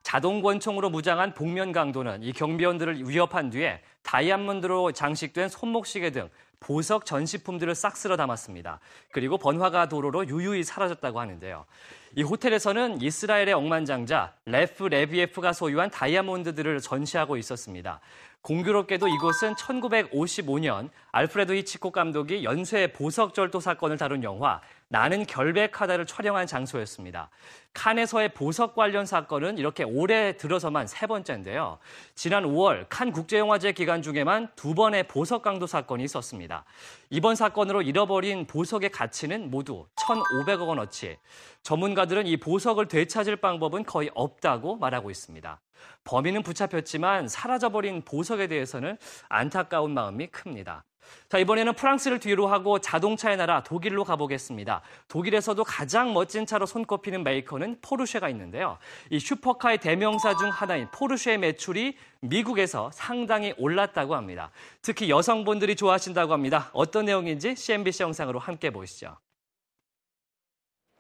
자동 0.02 0.40
권총으로 0.40 0.88
무장한 0.88 1.34
복면 1.34 1.72
강도는 1.72 2.22
이 2.22 2.32
경비원들을 2.32 3.08
위협한 3.08 3.50
뒤에 3.50 3.82
다이아몬드로 4.02 4.92
장식된 4.92 5.48
손목시계 5.48 6.10
등 6.10 6.30
보석 6.60 7.06
전시품들을 7.06 7.74
싹 7.74 7.96
쓸어 7.96 8.16
담았습니다. 8.16 8.80
그리고 9.10 9.36
번화가 9.36 9.88
도로로 9.88 10.26
유유히 10.28 10.62
사라졌다고 10.62 11.20
하는데요. 11.20 11.66
이 12.14 12.22
호텔에서는 12.22 13.02
이스라엘의 13.02 13.52
억만장자 13.52 14.34
레프 14.46 14.84
레비에프가 14.84 15.52
소유한 15.52 15.90
다이아몬드들을 15.90 16.80
전시하고 16.80 17.36
있었습니다. 17.36 18.00
공교롭게도 18.42 19.08
이곳은 19.08 19.54
1955년 19.54 20.88
알프레드 21.10 21.52
히치콕 21.52 21.92
감독이 21.92 22.44
연쇄 22.44 22.92
보석 22.92 23.34
절도 23.34 23.58
사건을 23.58 23.98
다룬 23.98 24.22
영화 24.22 24.60
나는 24.88 25.26
결백하다를 25.26 26.06
촬영한 26.06 26.46
장소였습니다. 26.46 27.28
칸에서의 27.72 28.30
보석 28.30 28.76
관련 28.76 29.04
사건은 29.04 29.58
이렇게 29.58 29.82
올해 29.82 30.36
들어서만 30.36 30.86
세 30.86 31.06
번째인데요. 31.06 31.78
지난 32.14 32.44
5월 32.44 32.86
칸 32.88 33.10
국제영화제 33.10 33.72
기간 33.72 34.00
중에만 34.00 34.48
두 34.54 34.74
번의 34.74 35.08
보석 35.08 35.42
강도 35.42 35.66
사건이 35.66 36.04
있었습니다. 36.04 36.64
이번 37.10 37.34
사건으로 37.34 37.82
잃어버린 37.82 38.46
보석의 38.46 38.90
가치는 38.90 39.50
모두 39.50 39.86
1,500억 39.96 40.68
원어치. 40.68 41.18
전문가들은 41.62 42.26
이 42.28 42.36
보석을 42.36 42.86
되찾을 42.86 43.36
방법은 43.36 43.84
거의 43.84 44.10
없다고 44.14 44.76
말하고 44.76 45.10
있습니다. 45.10 45.60
범인은 46.04 46.44
붙잡혔지만 46.44 47.26
사라져버린 47.26 48.02
보석에 48.02 48.46
대해서는 48.46 48.96
안타까운 49.28 49.92
마음이 49.92 50.28
큽니다. 50.28 50.84
자, 51.28 51.38
이번에는 51.38 51.74
프랑스를 51.74 52.18
뒤로 52.20 52.46
하고 52.46 52.78
자동차의 52.78 53.36
나라 53.36 53.62
독일로 53.62 54.04
가보겠습니다. 54.04 54.82
독일에서도 55.08 55.62
가장 55.64 56.12
멋진 56.12 56.46
차로 56.46 56.66
손꼽히는 56.66 57.24
메이커는 57.24 57.78
포르쉐가 57.82 58.28
있는데요. 58.30 58.78
이 59.10 59.18
슈퍼카의 59.18 59.78
대명사 59.78 60.36
중 60.36 60.50
하나인 60.50 60.88
포르쉐의 60.92 61.38
매출이 61.38 61.96
미국에서 62.20 62.90
상당히 62.92 63.54
올랐다고 63.58 64.14
합니다. 64.14 64.50
특히 64.82 65.10
여성분들이 65.10 65.76
좋아하신다고 65.76 66.32
합니다. 66.32 66.70
어떤 66.72 67.06
내용인지 67.06 67.56
CNBC 67.56 68.02
영상으로 68.04 68.38
함께 68.38 68.70
보시죠. 68.70 69.16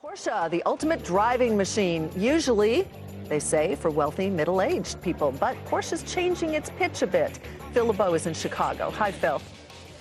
Porsche, 0.00 0.48
the 0.50 0.62
ultimate 0.66 1.02
driving 1.02 1.56
machine, 1.56 2.08
usually 2.16 2.86
they 3.28 3.40
say, 3.40 3.74
for 3.74 3.90
wealthy 3.90 4.30
middle 4.30 4.62
aged 4.62 5.02
people. 5.02 5.32
But 5.32 5.56
Porsche's 5.66 6.02
changing 6.02 6.54
its 6.54 6.70
pitch 6.78 7.02
a 7.02 7.06
bit. 7.06 7.38
Phil 7.72 7.86
LeBeau 7.86 8.14
is 8.14 8.26
in 8.26 8.34
Chicago. 8.34 8.90
Hi, 8.90 9.10
Phil. 9.10 9.40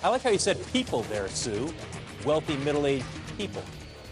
I 0.02 0.08
like 0.08 0.22
how 0.22 0.30
you 0.30 0.38
said 0.38 0.58
people 0.72 1.02
there, 1.04 1.28
Sue. 1.28 1.72
Wealthy, 2.24 2.56
middle 2.58 2.86
aged 2.86 3.04
people. 3.36 3.62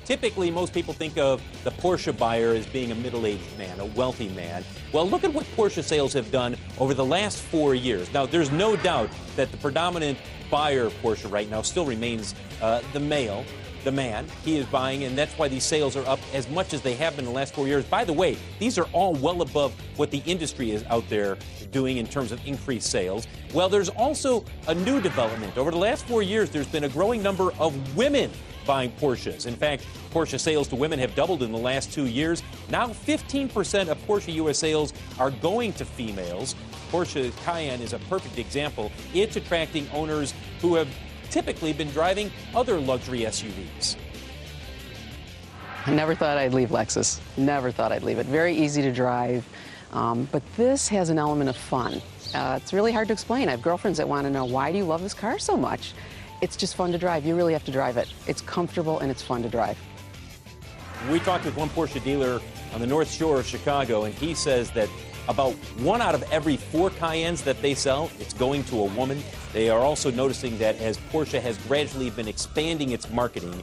Typically, 0.04 0.50
most 0.50 0.74
people 0.74 0.92
think 0.92 1.16
of 1.16 1.42
the 1.62 1.70
Porsche 1.70 2.16
buyer 2.16 2.50
as 2.50 2.66
being 2.66 2.92
a 2.92 2.94
middle 2.94 3.26
aged 3.26 3.56
man, 3.56 3.80
a 3.80 3.86
wealthy 3.86 4.28
man. 4.30 4.62
Well, 4.92 5.08
look 5.08 5.24
at 5.24 5.32
what 5.32 5.46
Porsche 5.56 5.82
sales 5.82 6.12
have 6.12 6.30
done 6.30 6.56
over 6.78 6.92
the 6.92 7.04
last 7.04 7.38
four 7.38 7.74
years. 7.74 8.12
Now, 8.12 8.26
there's 8.26 8.50
no 8.50 8.76
doubt 8.76 9.08
that 9.36 9.50
the 9.50 9.56
predominant 9.56 10.18
buyer 10.50 10.82
of 10.82 10.92
Porsche 11.02 11.30
right 11.30 11.48
now 11.48 11.62
still 11.62 11.86
remains 11.86 12.34
uh, 12.60 12.82
the 12.92 13.00
male, 13.00 13.44
the 13.84 13.92
man. 13.92 14.26
He 14.44 14.56
is 14.56 14.66
buying, 14.66 15.04
and 15.04 15.16
that's 15.16 15.36
why 15.38 15.48
these 15.48 15.64
sales 15.64 15.96
are 15.96 16.06
up 16.06 16.18
as 16.32 16.48
much 16.48 16.74
as 16.74 16.80
they 16.80 16.94
have 16.94 17.16
been 17.16 17.26
in 17.26 17.30
the 17.30 17.36
last 17.36 17.54
four 17.54 17.68
years. 17.68 17.84
By 17.84 18.04
the 18.04 18.12
way, 18.12 18.36
these 18.58 18.78
are 18.78 18.86
all 18.92 19.14
well 19.14 19.42
above 19.42 19.72
what 19.96 20.10
the 20.10 20.22
industry 20.26 20.70
is 20.70 20.84
out 20.84 21.08
there 21.08 21.36
doing 21.70 21.98
in 21.98 22.06
terms 22.06 22.32
of 22.32 22.44
increased 22.46 22.90
sales. 22.90 23.26
Well, 23.52 23.68
there's 23.68 23.90
also 23.90 24.44
a 24.68 24.74
new 24.74 25.00
development. 25.00 25.56
Over 25.56 25.70
the 25.70 25.78
last 25.78 26.06
four 26.06 26.22
years, 26.22 26.50
there's 26.50 26.66
been 26.66 26.84
a 26.84 26.88
growing 26.88 27.22
number 27.22 27.52
of 27.58 27.96
women 27.96 28.30
buying 28.66 28.90
Porsches. 28.92 29.46
In 29.46 29.54
fact, 29.54 29.86
Porsche 30.12 30.40
sales 30.40 30.68
to 30.68 30.76
women 30.76 30.98
have 30.98 31.14
doubled 31.14 31.42
in 31.42 31.52
the 31.52 31.58
last 31.58 31.92
two 31.92 32.06
years. 32.06 32.42
Now 32.70 32.88
15% 32.88 33.88
of 33.88 33.98
Porsche 34.06 34.32
US 34.34 34.58
sales 34.58 34.92
are 35.18 35.30
going 35.30 35.72
to 35.74 35.84
females. 35.84 36.54
Porsche 36.90 37.34
Cayenne 37.44 37.80
is 37.80 37.92
a 37.92 37.98
perfect 38.10 38.38
example. 38.38 38.90
It's 39.12 39.36
attracting 39.36 39.88
owners 39.92 40.32
who 40.60 40.74
have 40.76 40.88
typically 41.34 41.72
been 41.72 41.90
driving 41.90 42.30
other 42.54 42.78
luxury 42.78 43.22
SUVs. 43.22 43.96
I 45.84 45.92
never 45.92 46.14
thought 46.14 46.38
I'd 46.38 46.54
leave 46.54 46.68
Lexus. 46.68 47.20
Never 47.36 47.72
thought 47.72 47.90
I'd 47.90 48.04
leave 48.04 48.18
it. 48.18 48.26
Very 48.26 48.56
easy 48.56 48.82
to 48.82 48.92
drive. 48.92 49.44
Um, 49.92 50.28
but 50.30 50.44
this 50.56 50.86
has 50.88 51.10
an 51.10 51.18
element 51.18 51.50
of 51.50 51.56
fun. 51.56 52.00
Uh, 52.34 52.60
it's 52.62 52.72
really 52.72 52.92
hard 52.92 53.08
to 53.08 53.12
explain. 53.12 53.48
I 53.48 53.50
have 53.50 53.62
girlfriends 53.62 53.98
that 53.98 54.08
want 54.08 54.26
to 54.26 54.30
know 54.30 54.44
why 54.44 54.70
do 54.70 54.78
you 54.78 54.84
love 54.84 55.02
this 55.02 55.12
car 55.12 55.40
so 55.40 55.56
much? 55.56 55.92
It's 56.40 56.56
just 56.56 56.76
fun 56.76 56.92
to 56.92 56.98
drive. 56.98 57.26
You 57.26 57.34
really 57.34 57.52
have 57.52 57.64
to 57.64 57.72
drive 57.72 57.96
it. 57.96 58.08
It's 58.28 58.40
comfortable 58.40 59.00
and 59.00 59.10
it's 59.10 59.22
fun 59.22 59.42
to 59.42 59.48
drive. 59.48 59.76
We 61.10 61.18
talked 61.18 61.44
with 61.44 61.56
one 61.56 61.68
Porsche 61.70 62.02
dealer 62.04 62.40
on 62.72 62.80
the 62.80 62.86
North 62.86 63.10
Shore 63.10 63.40
of 63.40 63.46
Chicago, 63.46 64.04
and 64.04 64.14
he 64.14 64.34
says 64.34 64.70
that 64.70 64.88
about 65.26 65.54
one 65.80 66.00
out 66.00 66.14
of 66.14 66.22
every 66.30 66.56
four 66.56 66.90
Cayennes 66.90 67.42
that 67.42 67.60
they 67.60 67.74
sell, 67.74 68.08
it's 68.20 68.34
going 68.34 68.62
to 68.64 68.78
a 68.78 68.84
woman. 68.84 69.20
They 69.54 69.70
are 69.70 69.78
also 69.78 70.10
noticing 70.10 70.58
that 70.58 70.76
as 70.80 70.98
Porsche 71.12 71.40
has 71.40 71.56
gradually 71.68 72.10
been 72.10 72.26
expanding 72.26 72.90
its 72.90 73.08
marketing, 73.10 73.62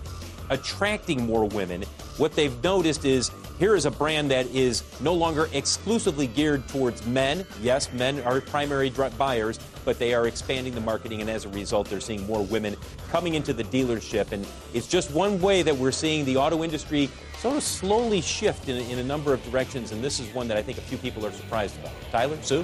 attracting 0.49 1.25
more 1.25 1.43
women, 1.43 1.84
what 2.15 2.34
they've 2.34 2.63
noticed 2.63 3.04
is 3.04 3.30
here 3.60 3.75
is 3.75 3.86
a 3.86 3.91
brand 3.91 4.32
that 4.32 4.47
is 4.47 4.84
no 5.01 5.13
longer 5.13 5.49
exclusively 5.51 6.27
geared 6.27 6.65
towards 6.69 7.06
men. 7.06 7.45
Yes, 7.62 7.91
men 7.91 8.21
are 8.21 8.39
primary 8.39 8.89
buyers, 8.89 9.60
but 9.84 9.99
they 9.99 10.13
are 10.13 10.27
expanding 10.27 10.73
the 10.73 10.80
marketing, 10.80 11.19
and 11.19 11.30
as 11.30 11.43
a 11.43 11.49
result, 11.49 11.89
they're 11.89 11.99
seeing 11.99 12.25
more 12.25 12.43
women 12.45 12.77
coming 13.10 13.36
into 13.36 13.51
the 13.51 13.65
dealership. 13.65 14.32
And 14.32 14.47
it's 14.73 14.88
just 14.88 15.12
one 15.12 15.41
way 15.41 15.62
that 15.62 15.75
we're 15.75 15.91
seeing 15.91 16.23
the 16.23 16.38
auto 16.38 16.63
industry 16.63 17.10
sort 17.38 17.58
of 17.58 17.63
slowly 17.63 18.21
shift 18.21 18.69
in, 18.69 18.77
in 18.89 18.99
a 18.99 19.04
number 19.04 19.34
of 19.34 19.43
directions, 19.43 19.91
and 19.91 20.01
this 20.01 20.21
is 20.21 20.34
one 20.34 20.47
that 20.47 20.56
I 20.56 20.63
think 20.63 20.77
a 20.77 20.82
few 20.82 20.97
people 20.97 21.25
are 21.25 21.34
surprised 21.34 21.77
about. 21.80 21.91
Tyler, 22.12 22.41
Sue? 22.41 22.63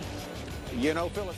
You 0.77 0.93
know, 0.93 1.09
Phyllis. 1.09 1.35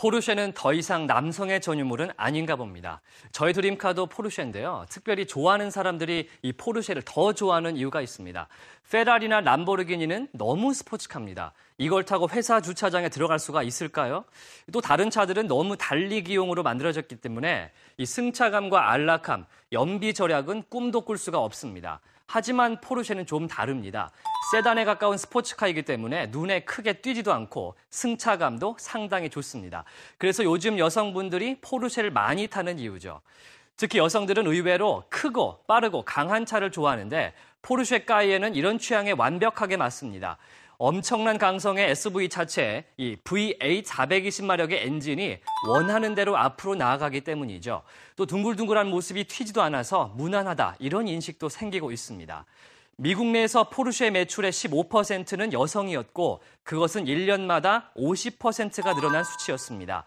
포르쉐는 0.00 0.52
더 0.54 0.72
이상 0.72 1.06
남성의 1.06 1.60
전유물은 1.60 2.12
아닌가 2.16 2.56
봅니다. 2.56 3.02
저희 3.32 3.52
드림카도 3.52 4.06
포르쉐인데요. 4.06 4.86
특별히 4.88 5.26
좋아하는 5.26 5.70
사람들이 5.70 6.26
이 6.40 6.52
포르쉐를 6.54 7.02
더 7.04 7.34
좋아하는 7.34 7.76
이유가 7.76 8.00
있습니다. 8.00 8.48
페라리나 8.90 9.42
람보르기니는 9.42 10.28
너무 10.32 10.72
스포츠카입니다. 10.72 11.52
이걸 11.76 12.06
타고 12.06 12.30
회사 12.30 12.62
주차장에 12.62 13.10
들어갈 13.10 13.38
수가 13.38 13.62
있을까요? 13.62 14.24
또 14.72 14.80
다른 14.80 15.10
차들은 15.10 15.46
너무 15.48 15.76
달리기용으로 15.76 16.62
만들어졌기 16.62 17.16
때문에 17.16 17.70
이 17.98 18.06
승차감과 18.06 18.92
안락함, 18.92 19.44
연비 19.72 20.14
절약은 20.14 20.64
꿈도 20.70 21.02
꿀 21.02 21.18
수가 21.18 21.40
없습니다. 21.40 22.00
하지만 22.32 22.80
포르쉐는 22.80 23.26
좀 23.26 23.48
다릅니다. 23.48 24.12
세단에 24.52 24.84
가까운 24.84 25.16
스포츠카이기 25.16 25.82
때문에 25.82 26.28
눈에 26.28 26.60
크게 26.60 26.94
띄지도 27.00 27.32
않고 27.32 27.74
승차감도 27.90 28.76
상당히 28.78 29.28
좋습니다. 29.30 29.82
그래서 30.16 30.44
요즘 30.44 30.78
여성분들이 30.78 31.60
포르쉐를 31.60 32.12
많이 32.12 32.46
타는 32.46 32.78
이유죠. 32.78 33.20
특히 33.76 33.98
여성들은 33.98 34.46
의외로 34.46 35.02
크고 35.08 35.64
빠르고 35.66 36.04
강한 36.04 36.46
차를 36.46 36.70
좋아하는데 36.70 37.34
포르쉐 37.62 38.04
까이에는 38.04 38.54
이런 38.54 38.78
취향에 38.78 39.10
완벽하게 39.10 39.76
맞습니다. 39.76 40.38
엄청난 40.82 41.36
강성의 41.36 41.90
SV 41.90 42.30
차체에 42.30 42.86
이 42.96 43.14
V8 43.22 43.84
420마력의 43.84 44.86
엔진이 44.86 45.36
원하는 45.68 46.14
대로 46.14 46.38
앞으로 46.38 46.74
나아가기 46.74 47.20
때문이죠. 47.20 47.82
또 48.16 48.24
둥글둥글한 48.24 48.88
모습이 48.88 49.24
튀지도 49.24 49.60
않아서 49.60 50.14
무난하다 50.16 50.76
이런 50.78 51.06
인식도 51.06 51.50
생기고 51.50 51.92
있습니다. 51.92 52.46
미국 52.96 53.26
내에서 53.26 53.64
포르쉐 53.68 54.08
매출의 54.08 54.52
15%는 54.52 55.52
여성이었고 55.52 56.40
그것은 56.62 57.04
1년마다 57.04 57.92
50%가 57.94 58.94
늘어난 58.94 59.22
수치였습니다. 59.22 60.04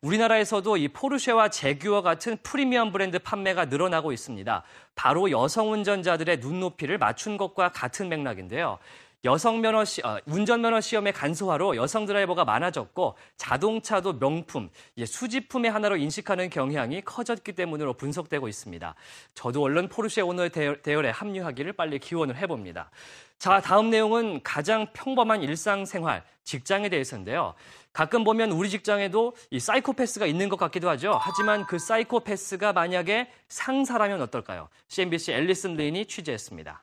우리나라에서도 0.00 0.76
이 0.76 0.88
포르쉐와 0.88 1.48
제규어 1.48 2.02
같은 2.02 2.36
프리미엄 2.42 2.92
브랜드 2.92 3.18
판매가 3.18 3.66
늘어나고 3.66 4.12
있습니다. 4.12 4.62
바로 4.94 5.30
여성 5.30 5.72
운전자들의 5.72 6.40
눈높이를 6.40 6.98
맞춘 6.98 7.38
것과 7.38 7.72
같은 7.72 8.10
맥락인데요. 8.10 8.78
여성 9.24 9.62
면허 9.62 9.84
시, 9.86 10.02
어, 10.04 10.20
운전 10.26 10.60
면허 10.60 10.80
시험의 10.80 11.14
간소화로 11.14 11.76
여성 11.76 12.04
드라이버가 12.04 12.44
많아졌고 12.44 13.16
자동차도 13.38 14.18
명품, 14.18 14.68
예, 14.98 15.06
수집품의 15.06 15.70
하나로 15.70 15.96
인식하는 15.96 16.50
경향이 16.50 17.00
커졌기 17.02 17.52
때문으로 17.52 17.94
분석되고 17.94 18.48
있습니다. 18.48 18.94
저도 19.34 19.62
얼른 19.62 19.88
포르쉐 19.88 20.20
오너 20.20 20.50
대열, 20.50 20.82
대열에 20.82 21.08
합류하기를 21.08 21.72
빨리 21.72 21.98
기원을 21.98 22.36
해봅니다. 22.36 22.90
자, 23.38 23.60
다음 23.60 23.88
내용은 23.88 24.42
가장 24.42 24.86
평범한 24.92 25.42
일상생활, 25.42 26.22
직장에 26.44 26.90
대해서인데요. 26.90 27.54
가끔 27.94 28.24
보면 28.24 28.50
우리 28.52 28.68
직장에도 28.68 29.34
이 29.50 29.58
사이코패스가 29.58 30.26
있는 30.26 30.50
것 30.50 30.56
같기도 30.56 30.90
하죠. 30.90 31.18
하지만 31.20 31.64
그 31.66 31.78
사이코패스가 31.78 32.74
만약에 32.74 33.30
상사라면 33.48 34.20
어떨까요? 34.20 34.68
CNBC 34.88 35.32
앨리슨 35.32 35.76
레인이 35.76 36.04
취재했습니다. 36.06 36.82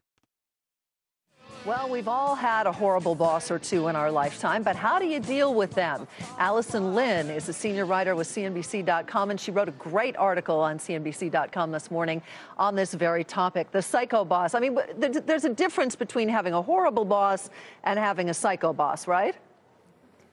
Well, 1.63 1.89
we've 1.89 2.07
all 2.07 2.33
had 2.33 2.65
a 2.65 2.71
horrible 2.71 3.13
boss 3.13 3.51
or 3.51 3.59
two 3.59 3.87
in 3.87 3.95
our 3.95 4.09
lifetime, 4.09 4.63
but 4.63 4.75
how 4.75 4.97
do 4.97 5.05
you 5.05 5.19
deal 5.19 5.53
with 5.53 5.69
them? 5.75 6.07
Allison 6.39 6.95
Lynn 6.95 7.29
is 7.29 7.49
a 7.49 7.53
senior 7.53 7.85
writer 7.85 8.15
with 8.15 8.27
CNBC.com, 8.27 9.29
and 9.29 9.39
she 9.39 9.51
wrote 9.51 9.69
a 9.69 9.73
great 9.73 10.17
article 10.17 10.59
on 10.59 10.79
CNBC.com 10.79 11.71
this 11.71 11.91
morning 11.91 12.23
on 12.57 12.75
this 12.75 12.95
very 12.95 13.23
topic 13.23 13.69
the 13.71 13.81
psycho 13.81 14.25
boss. 14.25 14.55
I 14.55 14.59
mean, 14.59 14.79
there's 14.97 15.45
a 15.45 15.53
difference 15.53 15.95
between 15.95 16.29
having 16.29 16.55
a 16.55 16.61
horrible 16.63 17.05
boss 17.05 17.51
and 17.83 17.99
having 17.99 18.31
a 18.31 18.33
psycho 18.33 18.73
boss, 18.73 19.07
right? 19.07 19.35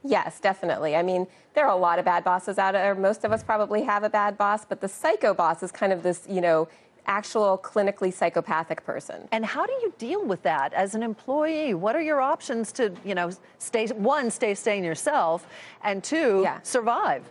Yes, 0.05 0.41
definitely. 0.41 0.97
I 0.97 1.03
mean, 1.03 1.27
there 1.53 1.67
are 1.67 1.77
a 1.77 1.81
lot 1.81 1.99
of 1.99 2.07
bad 2.07 2.25
bosses 2.25 2.57
out 2.57 2.73
there. 2.73 2.95
Most 2.95 3.25
of 3.25 3.33
us 3.33 3.43
probably 3.43 3.83
have 3.83 4.03
a 4.03 4.09
bad 4.09 4.39
boss, 4.39 4.65
but 4.65 4.81
the 4.81 4.89
psycho 4.89 5.35
boss 5.35 5.63
is 5.63 5.73
kind 5.73 5.93
of 5.93 6.03
this, 6.03 6.23
you 6.27 6.41
know, 6.41 6.69
actual 7.09 7.59
clinically 7.59 8.13
psychopathic 8.13 8.85
person. 8.85 9.27
And 9.33 9.45
how 9.45 9.67
do 9.67 9.73
you 9.73 9.93
deal 9.99 10.25
with 10.25 10.43
that 10.43 10.73
as 10.75 10.95
an 10.95 11.03
employee? 11.03 11.75
What 11.75 11.97
are 11.97 12.03
your 12.03 12.21
options 12.21 12.71
to, 12.73 12.93
you 13.05 13.15
know, 13.15 13.31
stay 13.59 13.87
one, 13.89 14.31
stay 14.31 14.55
sane 14.55 14.85
yourself, 14.85 15.47
and 15.83 16.05
two, 16.05 16.43
Yeah. 16.45 16.61
survive? 16.63 17.25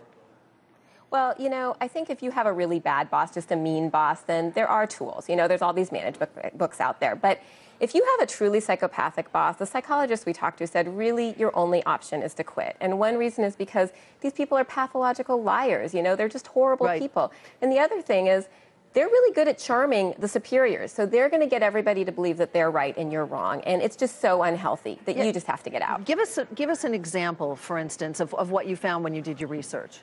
Well, 1.10 1.34
you 1.38 1.48
know, 1.48 1.74
I 1.80 1.88
think 1.88 2.10
if 2.10 2.22
you 2.22 2.32
have 2.32 2.46
a 2.46 2.52
really 2.52 2.80
bad 2.80 3.08
boss, 3.08 3.32
just 3.32 3.50
a 3.50 3.56
mean 3.56 3.88
boss, 3.88 4.20
then 4.22 4.50
there 4.52 4.68
are 4.68 4.86
tools. 4.86 5.26
You 5.28 5.36
know, 5.36 5.48
there's 5.48 5.62
all 5.62 5.72
these 5.72 5.90
management 5.90 6.58
books 6.58 6.80
out 6.82 7.00
there. 7.00 7.16
But 7.16 7.40
if 7.80 7.94
you 7.94 8.04
have 8.04 8.28
a 8.28 8.30
truly 8.30 8.60
psychopathic 8.60 9.32
boss, 9.32 9.56
the 9.56 9.64
psychologist 9.64 10.26
we 10.26 10.34
talked 10.34 10.58
to 10.58 10.66
said 10.66 10.86
really 10.98 11.34
your 11.38 11.56
only 11.56 11.82
option 11.84 12.22
is 12.22 12.34
to 12.34 12.44
quit. 12.44 12.76
And 12.80 12.98
one 12.98 13.16
reason 13.16 13.42
is 13.44 13.56
because 13.56 13.90
these 14.20 14.32
people 14.34 14.58
are 14.58 14.64
pathological 14.64 15.40
liars. 15.42 15.94
You 15.94 16.02
know, 16.02 16.14
they're 16.14 16.28
just 16.28 16.48
horrible 16.48 16.86
Right. 16.86 17.00
people. 17.00 17.32
And 17.62 17.72
the 17.72 17.78
other 17.78 18.02
thing 18.02 18.26
is, 18.26 18.48
they're 18.94 19.06
really 19.08 19.34
good 19.34 19.48
at 19.48 19.58
charming 19.58 20.14
the 20.18 20.28
superiors. 20.28 20.92
So 20.92 21.06
they're 21.06 21.28
going 21.28 21.42
to 21.42 21.46
get 21.48 21.62
everybody 21.62 22.04
to 22.04 22.12
believe 22.12 22.36
that 22.38 22.52
they're 22.52 22.70
right 22.70 22.96
and 22.96 23.12
you're 23.12 23.24
wrong. 23.26 23.60
And 23.62 23.82
it's 23.82 23.96
just 23.96 24.20
so 24.20 24.42
unhealthy 24.42 24.98
that 25.04 25.16
Yeah. 25.16 25.24
you 25.24 25.32
just 25.32 25.46
have 25.46 25.62
to 25.64 25.70
get 25.70 25.82
out. 25.82 26.04
Give 26.04 26.18
us, 26.18 26.38
a, 26.38 26.46
give 26.54 26.70
us 26.70 26.84
an 26.84 26.94
example, 26.94 27.54
for 27.56 27.78
instance, 27.78 28.20
of, 28.20 28.34
of 28.34 28.50
what 28.50 28.66
you 28.66 28.76
found 28.76 29.04
when 29.04 29.14
you 29.14 29.22
did 29.22 29.40
your 29.40 29.48
research. 29.48 30.00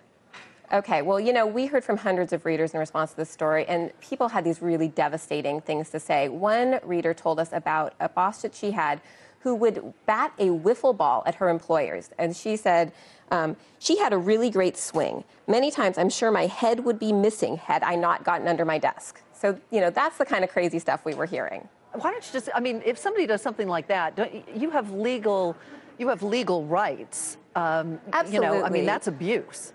Okay, 0.74 1.04
well, 1.04 1.19
you 1.19 1.32
know, 1.32 1.45
we 1.45 1.67
heard 1.67 1.84
from 1.84 1.95
hundreds 1.98 2.34
of 2.34 2.43
readers 2.43 2.74
in 2.74 2.80
response 2.80 3.12
to 3.12 3.17
this 3.17 3.30
story, 3.30 3.65
and 3.67 3.91
people 4.00 4.30
had 4.30 4.43
these 4.43 4.63
really 4.63 4.88
devastating 4.88 5.62
things 5.62 5.91
to 5.91 6.00
say. 6.00 6.28
One 6.28 6.80
reader 6.84 7.13
told 7.13 7.39
us 7.39 7.50
about 7.54 7.93
a 8.00 8.10
boss 8.10 8.41
that 8.41 8.56
she 8.56 8.71
had 8.71 9.00
who 9.46 9.54
would 9.54 9.94
bat 10.08 10.34
a 10.40 10.48
wiffle 10.48 10.98
ball 10.98 11.22
at 11.28 11.36
her 11.36 11.50
employers. 11.50 12.10
And 12.18 12.36
she 12.36 12.58
said 12.58 12.92
um, 13.30 13.56
she 13.78 14.00
had 14.00 14.12
a 14.12 14.18
really 14.18 14.50
great 14.50 14.76
swing. 14.76 15.24
Many 15.48 15.70
times, 15.70 16.00
I'm 16.00 16.10
sure 16.10 16.32
my 16.32 16.48
head 16.48 16.84
would 16.84 16.98
be 16.98 17.14
missing 17.14 17.58
had 17.58 17.84
I 17.84 17.94
not 17.94 18.24
gotten 18.24 18.48
under 18.48 18.66
my 18.66 18.80
desk. 18.80 19.22
So, 19.34 19.60
you 19.70 19.82
know, 19.82 19.92
that's 19.92 20.18
the 20.18 20.26
kind 20.26 20.44
of 20.44 20.50
crazy 20.50 20.80
stuff 20.80 21.06
we 21.06 21.14
were 21.14 21.28
hearing. 21.28 21.70
Why 21.94 22.10
don't 22.12 22.26
you 22.26 22.34
just? 22.34 22.50
I 22.56 22.60
mean, 22.60 22.82
if 22.84 22.98
somebody 22.98 23.28
does 23.28 23.44
something 23.44 23.68
like 23.68 23.88
that, 23.88 24.16
don't, 24.16 24.32
you 24.58 24.72
have 24.72 24.92
legal, 24.92 25.56
you 26.00 26.08
have 26.08 26.24
legal 26.24 26.66
rights. 26.66 27.38
Um, 27.56 28.00
You 28.34 28.40
know, 28.40 28.64
I 28.64 28.70
mean, 28.70 28.88
that's 28.88 29.06
abuse. 29.06 29.74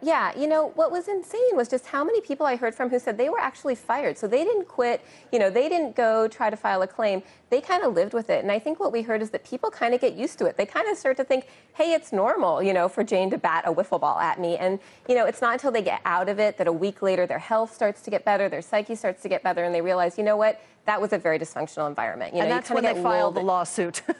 Yeah, 0.00 0.36
you 0.38 0.46
know, 0.46 0.68
what 0.76 0.92
was 0.92 1.08
insane 1.08 1.54
was 1.54 1.68
just 1.68 1.86
how 1.86 2.04
many 2.04 2.20
people 2.20 2.46
I 2.46 2.54
heard 2.54 2.74
from 2.74 2.88
who 2.88 2.98
said 3.00 3.18
they 3.18 3.28
were 3.28 3.40
actually 3.40 3.74
fired. 3.74 4.16
So 4.16 4.28
they 4.28 4.44
didn't 4.44 4.68
quit, 4.68 5.00
you 5.32 5.38
know, 5.40 5.50
they 5.50 5.68
didn't 5.68 5.96
go 5.96 6.28
try 6.28 6.50
to 6.50 6.56
file 6.56 6.82
a 6.82 6.86
claim. 6.86 7.22
They 7.50 7.60
kind 7.60 7.82
of 7.82 7.94
lived 7.94 8.12
with 8.12 8.30
it. 8.30 8.42
And 8.42 8.52
I 8.52 8.58
think 8.58 8.78
what 8.78 8.92
we 8.92 9.02
heard 9.02 9.22
is 9.22 9.30
that 9.30 9.44
people 9.44 9.70
kind 9.70 9.94
of 9.94 10.00
get 10.00 10.14
used 10.14 10.38
to 10.38 10.46
it. 10.46 10.56
They 10.56 10.66
kind 10.66 10.88
of 10.88 10.98
start 10.98 11.16
to 11.16 11.24
think, 11.24 11.46
hey, 11.74 11.92
it's 11.92 12.12
normal, 12.12 12.62
you 12.62 12.72
know, 12.72 12.88
for 12.88 13.02
Jane 13.02 13.30
to 13.30 13.38
bat 13.38 13.64
a 13.66 13.72
wiffle 13.72 14.00
ball 14.00 14.18
at 14.18 14.40
me. 14.40 14.56
And, 14.56 14.78
you 15.08 15.14
know, 15.14 15.24
it's 15.24 15.40
not 15.40 15.54
until 15.54 15.70
they 15.70 15.82
get 15.82 16.00
out 16.04 16.28
of 16.28 16.38
it 16.38 16.58
that 16.58 16.66
a 16.66 16.72
week 16.72 17.00
later 17.00 17.26
their 17.26 17.38
health 17.38 17.74
starts 17.74 18.02
to 18.02 18.10
get 18.10 18.24
better, 18.24 18.48
their 18.48 18.62
psyche 18.62 18.94
starts 18.94 19.22
to 19.22 19.28
get 19.28 19.42
better, 19.42 19.64
and 19.64 19.74
they 19.74 19.80
realize, 19.80 20.18
you 20.18 20.24
know 20.24 20.36
what, 20.36 20.60
that 20.84 21.00
was 21.00 21.12
a 21.12 21.18
very 21.18 21.38
dysfunctional 21.38 21.88
environment. 21.88 22.34
You 22.34 22.40
know, 22.40 22.44
and 22.44 22.50
you 22.50 22.54
that's 22.56 22.70
when 22.70 22.84
they 22.84 22.94
get 22.94 23.02
filed 23.02 23.34
the 23.34 23.40
lawsuit. 23.40 24.02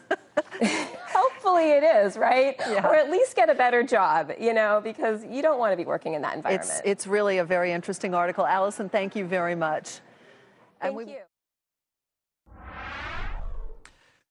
hopefully 1.49 1.71
it 1.71 1.83
is, 1.83 2.17
right? 2.17 2.61
Or 2.85 2.95
at 2.95 3.11
least 3.11 3.37
get 3.37 3.51
a 3.51 3.55
better 3.55 3.83
job, 3.83 4.33
you 4.39 4.53
know, 4.53 4.81
because 4.83 5.25
you 5.25 5.43
don't 5.43 5.59
want 5.59 5.73
to 5.73 5.77
be 5.77 5.85
working 5.85 6.15
in 6.15 6.23
that 6.23 6.37
environment. 6.37 6.71
It's, 6.71 6.81
it's 6.85 7.07
really 7.07 7.39
a 7.39 7.45
very 7.45 7.73
interesting 7.73 8.15
article. 8.15 8.47
Allison, 8.47 8.89
thank 8.89 9.17
you 9.17 9.25
very 9.25 9.55
much. 9.55 10.01
Thank 10.81 11.09
you. 11.09 11.19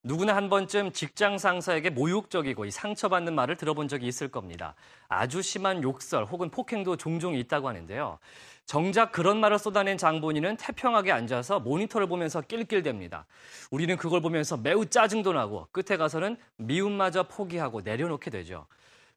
누구나 0.07 0.37
한 0.37 0.49
번쯤 0.49 0.93
직장 0.93 1.37
상사에게 1.37 1.89
모욕적이고 1.89 2.69
상처받는 2.69 3.35
말을 3.35 3.57
들어본 3.57 3.89
적이 3.89 4.07
있을 4.07 4.29
겁니다. 4.29 4.73
아주 5.09 5.41
심한 5.41 5.83
욕설 5.83 6.23
혹은 6.23 6.49
폭행도 6.49 6.95
종종 6.95 7.35
있다고 7.35 7.67
하는데요. 7.67 8.17
정작 8.65 9.11
그런 9.11 9.41
말을 9.41 9.59
쏟아낸 9.59 9.97
장본인은 9.97 10.55
태평하게 10.55 11.11
앉아서 11.11 11.59
모니터를 11.59 12.07
보면서 12.07 12.39
낄낄댑니다. 12.39 13.25
우리는 13.69 13.97
그걸 13.97 14.21
보면서 14.21 14.55
매우 14.55 14.85
짜증도 14.85 15.33
나고 15.33 15.67
끝에 15.73 15.97
가서는 15.97 16.37
미움마저 16.55 17.23
포기하고 17.23 17.81
내려놓게 17.81 18.29
되죠. 18.29 18.65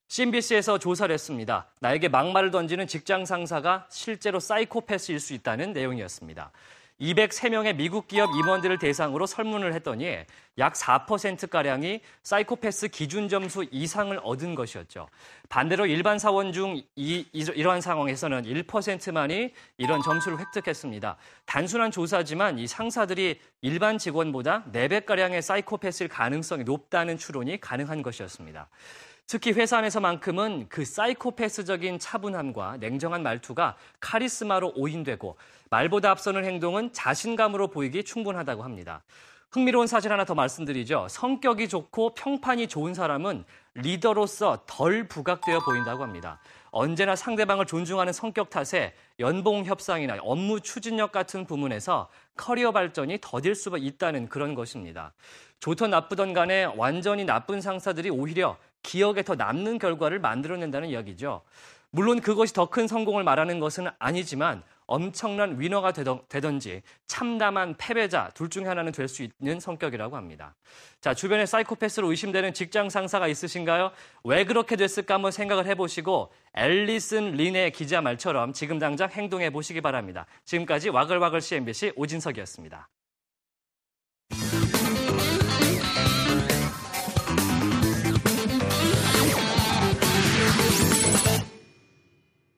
CNBC에서 0.08 0.80
조사를 0.80 1.12
했습니다. 1.12 1.68
나에게 1.78 2.08
막말을 2.08 2.50
던지는 2.50 2.88
직장 2.88 3.24
상사가 3.24 3.86
실제로 3.90 4.40
사이코패스일 4.40 5.20
수 5.20 5.34
있다는 5.34 5.72
내용이었습니다. 5.72 6.50
203명의 7.00 7.76
미국 7.76 8.08
기업 8.08 8.30
임원들을 8.34 8.78
대상으로 8.78 9.26
설문을 9.26 9.72
했더니 9.74 10.18
약 10.58 10.74
4%가량이 10.74 12.00
사이코패스 12.22 12.88
기준 12.88 13.28
점수 13.28 13.64
이상을 13.70 14.18
얻은 14.22 14.54
것이었죠. 14.54 15.08
반대로 15.48 15.86
일반 15.86 16.18
사원 16.18 16.52
중 16.52 16.80
이, 16.96 17.26
이러한 17.32 17.80
상황에서는 17.80 18.42
1%만이 18.42 19.52
이런 19.78 20.02
점수를 20.02 20.38
획득했습니다. 20.38 21.16
단순한 21.46 21.90
조사지만 21.90 22.58
이 22.58 22.66
상사들이 22.66 23.40
일반 23.62 23.96
직원보다 23.96 24.64
4배가량의 24.72 25.40
사이코패스일 25.40 26.08
가능성이 26.08 26.64
높다는 26.64 27.16
추론이 27.16 27.60
가능한 27.60 28.02
것이었습니다. 28.02 28.68
특히 29.30 29.52
회사 29.52 29.78
안에서만큼은 29.78 30.66
그 30.68 30.84
사이코패스적인 30.84 32.00
차분함과 32.00 32.78
냉정한 32.78 33.22
말투가 33.22 33.76
카리스마로 34.00 34.72
오인되고 34.74 35.36
말보다 35.70 36.10
앞서는 36.10 36.44
행동은 36.44 36.92
자신감으로 36.92 37.68
보이기 37.68 38.02
충분하다고 38.02 38.64
합니다. 38.64 39.04
흥미로운 39.52 39.86
사실 39.86 40.10
하나 40.10 40.24
더 40.24 40.34
말씀드리죠. 40.34 41.06
성격이 41.08 41.68
좋고 41.68 42.14
평판이 42.14 42.66
좋은 42.66 42.92
사람은 42.92 43.44
리더로서 43.74 44.64
덜 44.66 45.06
부각되어 45.06 45.60
보인다고 45.60 46.02
합니다. 46.02 46.40
언제나 46.72 47.14
상대방을 47.14 47.66
존중하는 47.66 48.12
성격 48.12 48.50
탓에 48.50 48.94
연봉 49.20 49.64
협상이나 49.64 50.18
업무 50.22 50.60
추진력 50.60 51.12
같은 51.12 51.46
부문에서 51.46 52.08
커리어 52.36 52.72
발전이 52.72 53.18
더딜 53.20 53.54
수 53.54 53.70
있다는 53.78 54.28
그런 54.28 54.56
것입니다. 54.56 55.12
좋던 55.60 55.90
나쁘던 55.90 56.32
간에 56.32 56.64
완전히 56.76 57.24
나쁜 57.24 57.60
상사들이 57.60 58.10
오히려 58.10 58.56
기억에 58.82 59.22
더 59.22 59.34
남는 59.34 59.78
결과를 59.78 60.18
만들어낸다는 60.18 60.88
이야기죠. 60.88 61.42
물론 61.92 62.20
그것이 62.20 62.54
더 62.54 62.66
큰 62.66 62.86
성공을 62.86 63.24
말하는 63.24 63.58
것은 63.58 63.88
아니지만 63.98 64.62
엄청난 64.86 65.60
위너가 65.60 65.92
되던지 65.92 66.82
참담한 67.06 67.76
패배자 67.78 68.30
둘 68.34 68.48
중에 68.48 68.64
하나는 68.64 68.92
될 68.92 69.08
수 69.08 69.22
있는 69.24 69.60
성격이라고 69.60 70.16
합니다. 70.16 70.54
자, 71.00 71.14
주변에 71.14 71.46
사이코패스로 71.46 72.10
의심되는 72.10 72.54
직장 72.54 72.90
상사가 72.90 73.26
있으신가요? 73.28 73.92
왜 74.24 74.44
그렇게 74.44 74.76
됐을까 74.76 75.14
한번 75.14 75.30
생각을 75.32 75.66
해보시고 75.66 76.32
앨리슨 76.54 77.32
린의 77.32 77.72
기자 77.72 78.00
말처럼 78.00 78.52
지금 78.52 78.78
당장 78.78 79.08
행동해 79.10 79.50
보시기 79.50 79.80
바랍니다. 79.80 80.26
지금까지 80.44 80.90
와글와글 80.90 81.40
CNBC 81.40 81.92
오진석이었습니다. 81.96 82.88